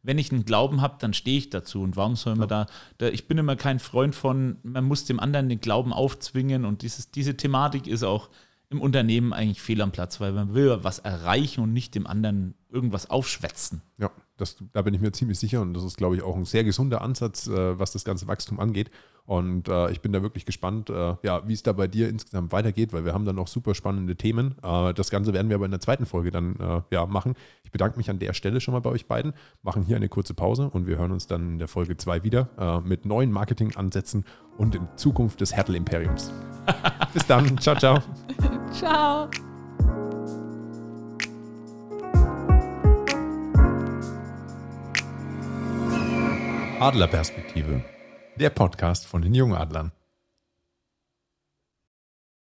Wenn 0.06 0.18
ich 0.18 0.32
einen 0.32 0.46
Glauben 0.46 0.82
habe, 0.82 0.96
dann 1.00 1.14
stehe 1.14 1.38
ich 1.38 1.50
dazu. 1.50 1.82
Und 1.82 1.96
warum 1.96 2.16
soll 2.16 2.36
man 2.36 2.48
da, 2.48 2.68
da, 2.98 3.08
ich 3.08 3.28
bin 3.28 3.38
immer 3.38 3.56
kein 3.56 3.80
Freund 3.80 4.16
von, 4.16 4.58
man 4.64 4.86
muss 4.86 5.06
dem 5.06 5.20
anderen 5.20 5.50
den 5.50 5.60
Glauben 5.60 5.94
aufzwingen. 5.94 6.66
Und 6.66 6.82
dieses, 6.82 7.12
diese 7.12 7.36
Thematik 7.36 7.88
ist 7.88 8.04
auch 8.04 8.30
im 8.70 8.82
Unternehmen 8.82 9.34
eigentlich 9.34 9.62
fehl 9.62 9.82
am 9.82 9.92
Platz, 9.92 10.20
weil 10.20 10.32
man 10.32 10.54
will 10.54 10.80
was 10.82 11.00
erreichen 11.00 11.62
und 11.62 11.74
nicht 11.74 11.96
dem 11.96 12.08
anderen 12.08 12.56
irgendwas 12.70 13.10
aufschwätzen. 13.10 13.82
Ja, 13.98 14.12
das, 14.38 14.58
da 14.74 14.82
bin 14.82 14.94
ich 14.94 15.02
mir 15.02 15.12
ziemlich 15.12 15.40
sicher 15.40 15.62
und 15.62 15.74
das 15.74 15.84
ist, 15.84 15.98
glaube 15.98 16.16
ich, 16.16 16.24
auch 16.24 16.36
ein 16.36 16.46
sehr 16.46 16.64
gesunder 16.64 17.02
Ansatz, 17.02 17.48
äh, 17.48 17.80
was 17.80 17.92
das 17.92 18.04
ganze 18.04 18.28
Wachstum 18.28 18.60
angeht. 18.60 18.92
Und 19.26 19.70
äh, 19.70 19.92
ich 19.92 20.02
bin 20.02 20.12
da 20.14 20.22
wirklich 20.22 20.46
gespannt, 20.46 20.90
äh, 20.90 21.16
ja, 21.24 21.48
wie 21.48 21.54
es 21.54 21.64
da 21.64 21.74
bei 21.74 21.88
dir 21.88 22.10
insgesamt 22.10 22.52
weitergeht, 22.52 22.94
weil 22.94 23.06
wir 23.06 23.14
haben 23.14 23.26
da 23.26 23.34
noch 23.34 23.48
super 23.48 23.74
spannende 23.74 24.16
Themen. 24.16 24.56
Äh, 24.62 24.94
das 24.94 25.10
Ganze 25.10 25.34
werden 25.34 25.50
wir 25.50 25.56
aber 25.56 25.66
in 25.66 25.72
der 25.72 25.80
zweiten 25.80 26.06
Folge 26.06 26.30
dann 26.30 26.58
äh, 26.60 26.82
ja, 26.92 27.06
machen. 27.08 27.34
Ich 27.64 27.72
bedanke 27.72 27.98
mich 27.98 28.10
an 28.10 28.20
der 28.20 28.34
Stelle 28.34 28.62
schon 28.62 28.74
mal 28.74 28.82
bei 28.82 28.92
euch 28.92 29.08
beiden, 29.08 29.34
machen 29.64 29.84
hier 29.84 29.96
eine 29.96 30.10
kurze 30.10 30.36
Pause 30.36 30.70
und 30.70 30.86
wir 30.86 30.98
hören 30.98 31.12
uns 31.12 31.26
dann 31.28 31.54
in 31.54 31.60
der 31.60 31.68
Folge 31.68 31.98
2 31.98 32.24
wieder 32.24 32.50
äh, 32.60 32.88
mit 32.88 33.06
neuen 33.06 33.32
Marketingansätzen 33.32 34.26
und 34.58 34.76
in 34.76 34.88
Zukunft 34.96 35.42
des 35.42 35.54
Hertel-Imperiums. 35.54 36.32
Bis 37.16 37.26
dann, 37.28 37.58
ciao, 37.62 37.76
ciao. 37.78 38.04
Ciao! 38.74 39.30
Adlerperspektive, 46.82 47.82
der 48.36 48.50
Podcast 48.50 49.08
von 49.08 49.22
den 49.22 49.34
Jungadlern. 49.34 49.94